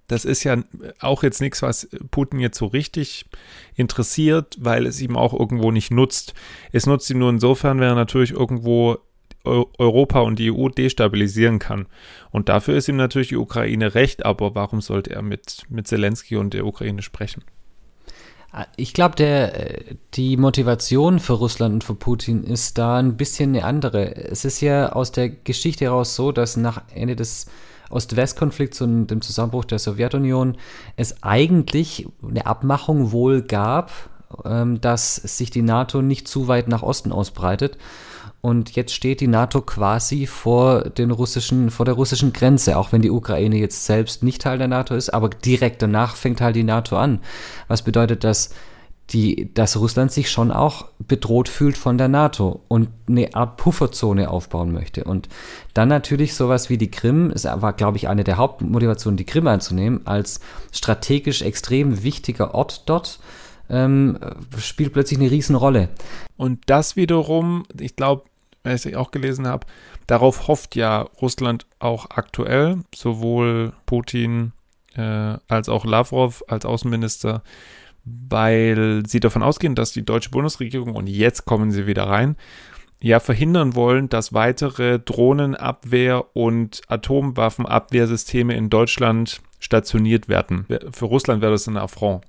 Das 0.08 0.24
ist 0.24 0.42
ja 0.42 0.56
auch 1.00 1.22
jetzt 1.22 1.40
nichts, 1.40 1.62
was 1.62 1.88
Putin 2.10 2.40
jetzt 2.40 2.58
so 2.58 2.66
richtig 2.66 3.26
interessiert, 3.76 4.56
weil 4.58 4.86
es 4.86 5.00
ihm 5.00 5.16
auch 5.16 5.32
irgendwo 5.32 5.70
nicht 5.70 5.90
nutzt. 5.90 6.34
Es 6.72 6.86
nutzt 6.86 7.08
ihm 7.10 7.18
nur 7.18 7.30
insofern, 7.30 7.78
wenn 7.78 7.88
er 7.88 7.94
natürlich 7.94 8.32
irgendwo 8.32 8.98
Europa 9.44 10.20
und 10.20 10.38
die 10.38 10.50
EU 10.50 10.68
destabilisieren 10.68 11.58
kann. 11.58 11.86
Und 12.30 12.48
dafür 12.48 12.76
ist 12.76 12.88
ihm 12.88 12.96
natürlich 12.96 13.28
die 13.28 13.36
Ukraine 13.36 13.94
recht, 13.94 14.24
aber 14.24 14.54
warum 14.54 14.80
sollte 14.80 15.12
er 15.12 15.22
mit, 15.22 15.62
mit 15.68 15.86
Zelensky 15.86 16.36
und 16.36 16.54
der 16.54 16.66
Ukraine 16.66 17.02
sprechen? 17.02 17.44
Ich 18.76 18.94
glaube, 18.94 19.94
die 20.14 20.36
Motivation 20.36 21.20
für 21.20 21.34
Russland 21.34 21.74
und 21.74 21.84
für 21.84 21.94
Putin 21.94 22.44
ist 22.44 22.78
da 22.78 22.96
ein 22.96 23.16
bisschen 23.16 23.54
eine 23.54 23.64
andere. 23.64 24.16
Es 24.16 24.44
ist 24.44 24.60
ja 24.62 24.92
aus 24.92 25.12
der 25.12 25.28
Geschichte 25.28 25.84
heraus 25.84 26.16
so, 26.16 26.32
dass 26.32 26.56
nach 26.56 26.82
Ende 26.94 27.14
des 27.14 27.46
Ost-West-Konflikts 27.90 28.80
und 28.80 29.08
dem 29.08 29.20
Zusammenbruch 29.20 29.64
der 29.64 29.78
Sowjetunion 29.78 30.56
es 30.96 31.22
eigentlich 31.22 32.06
eine 32.26 32.46
Abmachung 32.46 33.12
wohl 33.12 33.42
gab, 33.42 33.90
ähm, 34.44 34.80
dass 34.80 35.16
sich 35.16 35.50
die 35.50 35.62
NATO 35.62 36.02
nicht 36.02 36.28
zu 36.28 36.48
weit 36.48 36.68
nach 36.68 36.82
Osten 36.82 37.12
ausbreitet. 37.12 37.78
Und 38.40 38.76
jetzt 38.76 38.94
steht 38.94 39.20
die 39.20 39.26
NATO 39.26 39.62
quasi 39.62 40.26
vor, 40.26 40.90
den 40.90 41.10
russischen, 41.10 41.70
vor 41.70 41.84
der 41.84 41.94
russischen 41.94 42.32
Grenze, 42.32 42.78
auch 42.78 42.92
wenn 42.92 43.02
die 43.02 43.10
Ukraine 43.10 43.56
jetzt 43.56 43.84
selbst 43.84 44.22
nicht 44.22 44.42
Teil 44.42 44.58
der 44.58 44.68
NATO 44.68 44.94
ist, 44.94 45.10
aber 45.12 45.28
direkt 45.28 45.82
danach 45.82 46.14
fängt 46.14 46.40
halt 46.40 46.54
die 46.54 46.62
NATO 46.62 46.96
an. 46.96 47.20
Was 47.66 47.82
bedeutet, 47.82 48.22
dass 48.22 48.50
die, 49.10 49.52
dass 49.54 49.76
Russland 49.78 50.12
sich 50.12 50.30
schon 50.30 50.50
auch 50.50 50.86
bedroht 50.98 51.48
fühlt 51.48 51.78
von 51.78 51.96
der 51.96 52.08
NATO 52.08 52.60
und 52.68 52.90
eine 53.08 53.34
Art 53.34 53.56
Pufferzone 53.56 54.30
aufbauen 54.30 54.72
möchte. 54.72 55.04
Und 55.04 55.28
dann 55.72 55.88
natürlich 55.88 56.34
sowas 56.34 56.68
wie 56.68 56.76
die 56.76 56.90
Krim, 56.90 57.30
es 57.34 57.44
war, 57.44 57.72
glaube 57.72 57.96
ich, 57.96 58.08
eine 58.08 58.24
der 58.24 58.36
Hauptmotivationen, 58.36 59.16
die 59.16 59.24
Krim 59.24 59.46
einzunehmen, 59.46 60.06
als 60.06 60.40
strategisch 60.72 61.40
extrem 61.40 62.02
wichtiger 62.02 62.54
Ort 62.54 62.88
dort, 62.88 63.18
ähm, 63.70 64.18
spielt 64.58 64.92
plötzlich 64.92 65.18
eine 65.18 65.30
Riesenrolle. 65.30 65.88
Und 66.36 66.60
das 66.66 66.96
wiederum, 66.96 67.64
ich 67.78 67.96
glaube, 67.96 68.24
was 68.62 68.84
ich 68.84 68.96
auch 68.96 69.10
gelesen 69.10 69.46
habe, 69.46 69.66
darauf 70.06 70.48
hofft 70.48 70.76
ja 70.76 71.02
Russland 71.22 71.66
auch 71.78 72.10
aktuell, 72.10 72.78
sowohl 72.94 73.72
Putin 73.86 74.52
äh, 74.94 75.36
als 75.48 75.68
auch 75.68 75.84
Lavrov 75.84 76.44
als 76.48 76.66
Außenminister, 76.66 77.42
weil 78.28 79.02
sie 79.06 79.20
davon 79.20 79.42
ausgehen, 79.42 79.74
dass 79.74 79.92
die 79.92 80.04
deutsche 80.04 80.30
Bundesregierung, 80.30 80.94
und 80.94 81.08
jetzt 81.08 81.44
kommen 81.44 81.70
sie 81.70 81.86
wieder 81.86 82.04
rein, 82.04 82.36
ja 83.00 83.20
verhindern 83.20 83.74
wollen, 83.74 84.08
dass 84.08 84.32
weitere 84.32 84.96
Drohnenabwehr- 84.96 86.24
und 86.32 86.82
Atomwaffenabwehrsysteme 86.88 88.54
in 88.54 88.70
Deutschland 88.70 89.40
stationiert 89.60 90.28
werden. 90.28 90.66
Für 90.92 91.06
Russland 91.06 91.42
wäre 91.42 91.52
das 91.52 91.66
ein 91.66 91.76
Affront. 91.76 92.24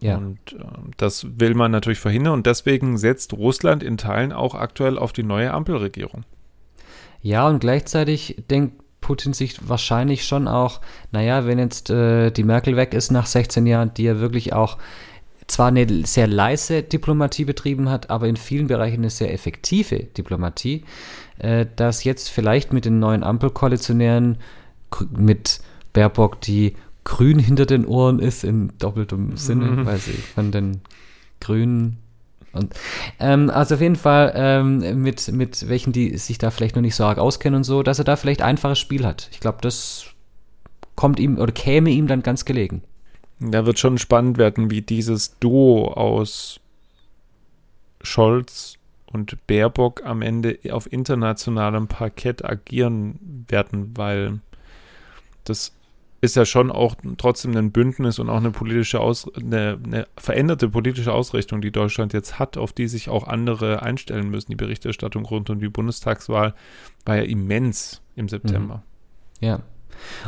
Ja. 0.00 0.16
Und 0.16 0.38
äh, 0.52 0.64
das 0.96 1.26
will 1.40 1.54
man 1.54 1.72
natürlich 1.72 1.98
verhindern 1.98 2.34
und 2.34 2.46
deswegen 2.46 2.98
setzt 2.98 3.32
Russland 3.32 3.82
in 3.82 3.96
Teilen 3.96 4.32
auch 4.32 4.54
aktuell 4.54 4.96
auf 4.96 5.12
die 5.12 5.24
neue 5.24 5.52
Ampelregierung. 5.52 6.24
Ja, 7.20 7.48
und 7.48 7.58
gleichzeitig 7.58 8.44
denkt 8.48 8.80
Putin 9.08 9.32
sich 9.32 9.66
wahrscheinlich 9.66 10.26
schon 10.26 10.46
auch, 10.46 10.82
naja, 11.12 11.46
wenn 11.46 11.58
jetzt 11.58 11.88
äh, 11.88 12.30
die 12.30 12.44
Merkel 12.44 12.76
weg 12.76 12.92
ist 12.92 13.10
nach 13.10 13.24
16 13.24 13.66
Jahren, 13.66 13.94
die 13.94 14.02
ja 14.02 14.20
wirklich 14.20 14.52
auch 14.52 14.76
zwar 15.46 15.68
eine 15.68 16.04
sehr 16.04 16.26
leise 16.26 16.82
Diplomatie 16.82 17.46
betrieben 17.46 17.88
hat, 17.88 18.10
aber 18.10 18.28
in 18.28 18.36
vielen 18.36 18.66
Bereichen 18.66 18.98
eine 18.98 19.08
sehr 19.08 19.32
effektive 19.32 20.00
Diplomatie, 20.00 20.84
äh, 21.38 21.64
dass 21.74 22.04
jetzt 22.04 22.28
vielleicht 22.28 22.74
mit 22.74 22.84
den 22.84 22.98
neuen 22.98 23.24
Ampelkoalitionären, 23.24 24.36
mit 25.16 25.60
Baerbock, 25.94 26.42
die 26.42 26.74
grün 27.04 27.38
hinter 27.38 27.64
den 27.64 27.86
Ohren 27.86 28.18
ist, 28.18 28.44
in 28.44 28.72
doppeltem 28.78 29.38
Sinne, 29.38 29.70
mhm. 29.70 29.86
weil 29.86 29.96
sie 29.96 30.12
von 30.34 30.52
den 30.52 30.82
Grünen 31.40 31.96
und, 32.58 32.74
ähm, 33.20 33.50
also 33.50 33.76
auf 33.76 33.80
jeden 33.80 33.96
Fall 33.96 34.32
ähm, 34.34 35.02
mit, 35.02 35.30
mit 35.32 35.68
welchen, 35.68 35.92
die 35.92 36.16
sich 36.18 36.38
da 36.38 36.50
vielleicht 36.50 36.76
noch 36.76 36.82
nicht 36.82 36.94
so 36.94 37.04
arg 37.04 37.18
auskennen 37.18 37.58
und 37.58 37.64
so, 37.64 37.82
dass 37.82 37.98
er 37.98 38.04
da 38.04 38.16
vielleicht 38.16 38.42
einfaches 38.42 38.78
Spiel 38.78 39.04
hat. 39.06 39.28
Ich 39.32 39.40
glaube, 39.40 39.58
das 39.62 40.06
kommt 40.94 41.20
ihm 41.20 41.38
oder 41.38 41.52
käme 41.52 41.90
ihm 41.90 42.06
dann 42.06 42.22
ganz 42.22 42.44
gelegen. 42.44 42.82
Da 43.40 43.64
wird 43.64 43.78
schon 43.78 43.98
spannend 43.98 44.36
werden, 44.36 44.70
wie 44.70 44.82
dieses 44.82 45.38
Duo 45.38 45.92
aus 45.92 46.60
Scholz 48.02 48.78
und 49.06 49.46
Baerbock 49.46 50.04
am 50.04 50.22
Ende 50.22 50.58
auf 50.70 50.92
internationalem 50.92 51.88
Parkett 51.88 52.44
agieren 52.44 53.44
werden, 53.48 53.96
weil 53.96 54.40
das 55.44 55.72
ist 56.20 56.36
ja 56.36 56.44
schon 56.44 56.70
auch 56.70 56.96
trotzdem 57.16 57.56
ein 57.56 57.70
Bündnis 57.70 58.18
und 58.18 58.28
auch 58.28 58.38
eine 58.38 58.50
politische 58.50 59.00
Aus 59.00 59.32
eine, 59.34 59.78
eine, 59.84 60.06
veränderte 60.16 60.68
politische 60.68 61.12
Ausrichtung, 61.12 61.60
die 61.60 61.70
Deutschland 61.70 62.12
jetzt 62.12 62.38
hat, 62.38 62.56
auf 62.56 62.72
die 62.72 62.88
sich 62.88 63.08
auch 63.08 63.26
andere 63.26 63.82
einstellen 63.82 64.28
müssen. 64.28 64.50
Die 64.50 64.56
Berichterstattung 64.56 65.24
rund 65.24 65.48
um 65.50 65.60
die 65.60 65.68
Bundestagswahl 65.68 66.54
war 67.04 67.16
ja 67.16 67.22
immens 67.22 68.02
im 68.16 68.28
September. 68.28 68.82
Mhm. 69.40 69.46
Ja. 69.46 69.60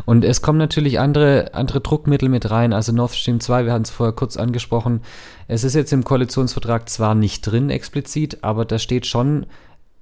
Und 0.05 0.25
es 0.25 0.43
kommen 0.43 0.59
natürlich 0.59 0.99
andere, 0.99 1.55
andere 1.55 1.81
Druckmittel 1.81 2.29
mit 2.29 2.51
rein, 2.51 2.73
also 2.73 2.93
Nord 2.93 3.15
Stream 3.15 3.41
2, 3.41 3.67
wir 3.67 3.73
hatten 3.73 3.85
es 3.85 3.91
vorher 3.91 4.15
kurz 4.15 4.37
angesprochen. 4.37 5.03
Es 5.47 5.63
ist 5.65 5.75
jetzt 5.75 5.93
im 5.93 6.05
Koalitionsvertrag 6.05 6.89
zwar 6.89 7.15
nicht 7.15 7.43
drin 7.43 7.71
explizit, 7.71 8.43
aber 8.43 8.65
da 8.65 8.79
steht 8.79 9.07
schon 9.07 9.47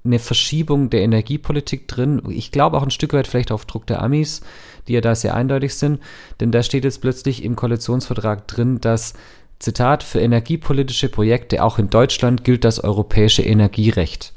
eine 0.05 0.19
Verschiebung 0.19 0.91
der 0.91 1.03
Energiepolitik 1.03 1.89
drin. 1.89 2.23
Ich 2.29 2.51
glaube 2.51 2.79
auch 2.79 2.83
ein 2.83 2.91
Stück 2.91 3.13
weit 3.13 3.27
vielleicht 3.27 3.53
auf 3.53 3.67
Druck 3.67 3.87
der 3.87 4.03
Amis 4.03 4.43
die 4.89 4.95
ja 4.95 5.01
da 5.01 5.15
sehr 5.15 5.35
eindeutig 5.35 5.75
sind, 5.75 6.01
denn 6.41 6.51
da 6.51 6.63
steht 6.63 6.85
jetzt 6.85 7.01
plötzlich 7.01 7.45
im 7.45 7.57
Koalitionsvertrag 7.57 8.49
drin, 8.49 8.81
dass 8.81 9.15
Zitat, 9.59 10.03
für 10.03 10.21
energiepolitische 10.21 11.09
Projekte 11.09 11.65
auch 11.65 11.79
in 11.79 11.91
Deutschland 11.91 12.45
gilt 12.45 12.65
das 12.65 12.83
europäische 12.83 13.43
Energierecht. 13.43 14.33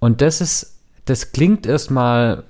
Und 0.00 0.20
das 0.20 0.40
ist, 0.40 0.74
das 1.06 1.32
klingt 1.32 1.66
erstmal 1.66 2.44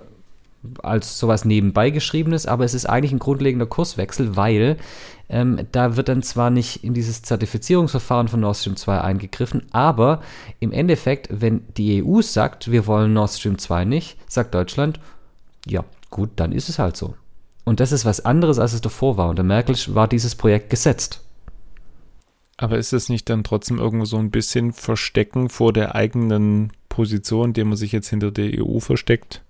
als 0.82 1.18
sowas 1.18 1.44
nebenbei 1.44 1.90
geschriebenes, 1.90 2.46
aber 2.46 2.64
es 2.64 2.74
ist 2.74 2.86
eigentlich 2.86 3.12
ein 3.12 3.18
grundlegender 3.18 3.66
Kurswechsel, 3.66 4.36
weil 4.36 4.76
ähm, 5.28 5.60
da 5.72 5.96
wird 5.96 6.08
dann 6.08 6.22
zwar 6.22 6.50
nicht 6.50 6.84
in 6.84 6.94
dieses 6.94 7.22
Zertifizierungsverfahren 7.22 8.28
von 8.28 8.40
Nord 8.40 8.56
Stream 8.56 8.76
2 8.76 9.00
eingegriffen, 9.00 9.62
aber 9.72 10.22
im 10.60 10.72
Endeffekt, 10.72 11.28
wenn 11.30 11.64
die 11.76 12.02
EU 12.02 12.22
sagt, 12.22 12.70
wir 12.70 12.86
wollen 12.86 13.12
Nord 13.12 13.30
Stream 13.30 13.58
2 13.58 13.84
nicht, 13.84 14.16
sagt 14.26 14.54
Deutschland, 14.54 15.00
ja, 15.66 15.84
gut, 16.14 16.30
dann 16.36 16.52
ist 16.52 16.70
es 16.70 16.78
halt 16.78 16.96
so. 16.96 17.14
Und 17.64 17.80
das 17.80 17.92
ist 17.92 18.04
was 18.04 18.24
anderes, 18.24 18.58
als 18.58 18.72
es 18.72 18.80
davor 18.80 19.16
war. 19.18 19.28
Unter 19.28 19.42
Merkel 19.42 19.76
war 19.94 20.08
dieses 20.08 20.34
Projekt 20.34 20.70
gesetzt. 20.70 21.20
Aber 22.56 22.78
ist 22.78 22.92
es 22.92 23.08
nicht 23.08 23.28
dann 23.28 23.42
trotzdem 23.42 23.78
irgendwo 23.78 24.04
so 24.04 24.16
ein 24.16 24.30
bisschen 24.30 24.72
Verstecken 24.72 25.48
vor 25.48 25.72
der 25.72 25.94
eigenen 25.94 26.72
Position, 26.88 27.48
indem 27.48 27.68
man 27.68 27.76
sich 27.76 27.90
jetzt 27.90 28.08
hinter 28.08 28.30
der 28.30 28.64
EU 28.64 28.78
versteckt? 28.78 29.42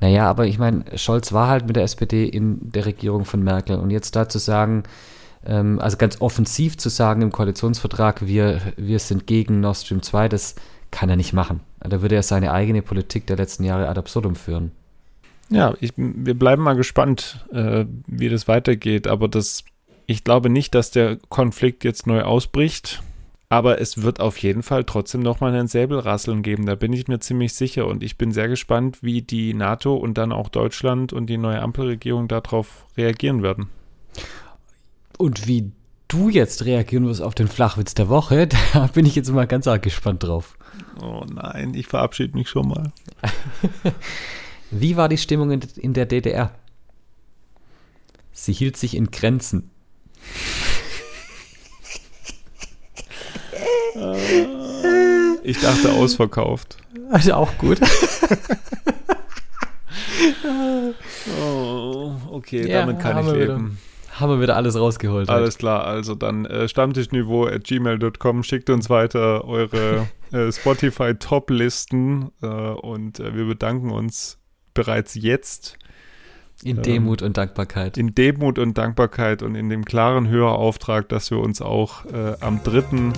Naja, 0.00 0.28
aber 0.30 0.46
ich 0.46 0.58
meine, 0.58 0.84
Scholz 0.96 1.32
war 1.32 1.48
halt 1.48 1.66
mit 1.66 1.76
der 1.76 1.82
SPD 1.82 2.24
in 2.24 2.70
der 2.70 2.86
Regierung 2.86 3.24
von 3.24 3.42
Merkel. 3.42 3.78
Und 3.78 3.90
jetzt 3.90 4.14
da 4.14 4.28
zu 4.28 4.38
sagen, 4.38 4.84
ähm, 5.44 5.80
also 5.80 5.96
ganz 5.96 6.20
offensiv 6.20 6.78
zu 6.78 6.88
sagen 6.88 7.22
im 7.22 7.32
Koalitionsvertrag, 7.32 8.26
wir, 8.26 8.60
wir 8.76 9.00
sind 9.00 9.26
gegen 9.26 9.60
Nord 9.60 9.78
Stream 9.78 10.02
2, 10.02 10.28
das 10.28 10.54
kann 10.92 11.10
er 11.10 11.16
nicht 11.16 11.32
machen. 11.32 11.60
Da 11.80 12.00
würde 12.00 12.14
er 12.14 12.22
seine 12.22 12.52
eigene 12.52 12.82
Politik 12.82 13.26
der 13.26 13.36
letzten 13.36 13.64
Jahre 13.64 13.88
ad 13.88 13.98
absurdum 13.98 14.36
führen. 14.36 14.70
Ja, 15.50 15.74
ich, 15.80 15.92
wir 15.96 16.34
bleiben 16.34 16.62
mal 16.62 16.74
gespannt, 16.74 17.44
äh, 17.52 17.84
wie 18.06 18.28
das 18.28 18.48
weitergeht. 18.48 19.06
Aber 19.06 19.28
das, 19.28 19.64
ich 20.06 20.24
glaube 20.24 20.50
nicht, 20.50 20.74
dass 20.74 20.90
der 20.90 21.18
Konflikt 21.28 21.84
jetzt 21.84 22.06
neu 22.06 22.22
ausbricht. 22.22 23.02
Aber 23.50 23.80
es 23.80 24.02
wird 24.02 24.20
auf 24.20 24.38
jeden 24.38 24.62
Fall 24.62 24.84
trotzdem 24.84 25.20
nochmal 25.20 25.54
ein 25.54 25.68
Säbelrasseln 25.68 26.42
geben. 26.42 26.66
Da 26.66 26.74
bin 26.74 26.92
ich 26.92 27.08
mir 27.08 27.20
ziemlich 27.20 27.54
sicher. 27.54 27.86
Und 27.86 28.02
ich 28.02 28.18
bin 28.18 28.32
sehr 28.32 28.48
gespannt, 28.48 29.02
wie 29.02 29.22
die 29.22 29.54
NATO 29.54 29.94
und 29.94 30.18
dann 30.18 30.32
auch 30.32 30.48
Deutschland 30.48 31.12
und 31.12 31.26
die 31.26 31.36
neue 31.36 31.60
Ampelregierung 31.60 32.26
darauf 32.26 32.86
reagieren 32.96 33.42
werden. 33.42 33.68
Und 35.18 35.46
wie 35.46 35.70
du 36.08 36.28
jetzt 36.28 36.64
reagieren 36.64 37.06
wirst 37.06 37.22
auf 37.22 37.34
den 37.34 37.48
Flachwitz 37.48 37.94
der 37.94 38.08
Woche, 38.08 38.48
da 38.72 38.86
bin 38.92 39.06
ich 39.06 39.14
jetzt 39.14 39.30
mal 39.30 39.46
ganz 39.46 39.66
arg 39.66 39.82
gespannt 39.82 40.22
drauf. 40.22 40.56
Oh 41.00 41.22
nein, 41.32 41.74
ich 41.74 41.86
verabschiede 41.86 42.36
mich 42.36 42.48
schon 42.48 42.68
mal. 42.68 42.92
Wie 44.70 44.96
war 44.96 45.08
die 45.08 45.18
Stimmung 45.18 45.50
in, 45.50 45.92
der 45.92 46.06
DDR? 46.06 46.52
Sie 48.32 48.52
hielt 48.52 48.76
sich 48.76 48.96
in 48.96 49.10
Grenzen. 49.10 49.70
ich 55.44 55.60
dachte 55.60 55.92
ausverkauft. 55.92 56.78
Also 57.10 57.34
auch 57.34 57.56
gut. 57.58 57.78
oh, 61.40 62.12
okay, 62.30 62.66
Ja, 62.68 62.80
damit 62.80 63.00
kann 63.00 63.18
ich 63.18 63.26
wieder. 63.26 63.56
leben. 63.56 63.78
Haben 64.12 64.30
wir 64.30 64.40
wieder 64.40 64.56
alles 64.56 64.78
rausgeholt. 64.78 65.28
Alles 65.28 65.58
klar, 65.58 65.84
also 65.84 66.14
dann 66.14 66.44
äh, 66.46 66.68
stammtischniveau 66.68 67.46
at 67.46 67.64
gmail.com, 67.64 68.44
schickt 68.44 68.70
uns 68.70 68.88
weiter 68.88 69.44
eure 69.44 70.06
äh, 70.30 70.52
Spotify-Top-Listen 70.52 72.30
äh, 72.40 72.46
und 72.46 73.18
äh, 73.18 73.34
wir 73.34 73.46
bedanken 73.46 73.90
uns 73.90 74.38
bereits 74.74 75.14
jetzt 75.14 75.78
In 76.62 76.76
ähm, 76.78 76.82
Demut 76.82 77.22
und 77.22 77.36
Dankbarkeit. 77.36 77.96
in 77.96 78.14
Demut 78.14 78.58
und 78.58 78.76
Dankbarkeit 78.76 79.42
und 79.42 79.54
in 79.54 79.68
dem 79.70 79.84
klaren 79.84 80.28
Hörerauftrag, 80.28 81.08
dass 81.08 81.30
wir 81.30 81.38
uns 81.38 81.62
auch 81.62 82.04
äh, 82.06 82.34
am 82.40 82.62
dritten 82.62 83.12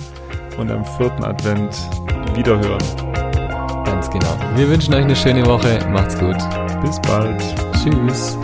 und 0.57 0.71
am 0.71 0.85
vierten 0.85 1.23
Advent 1.23 1.75
wiederhören. 2.35 2.83
Ganz 3.85 4.09
genau. 4.09 4.37
Wir 4.55 4.69
wünschen 4.69 4.93
euch 4.93 5.03
eine 5.03 5.15
schöne 5.15 5.45
Woche. 5.45 5.79
Macht's 5.91 6.17
gut. 6.17 6.37
Bis 6.81 6.99
bald. 7.01 7.41
Tschüss. 7.73 8.37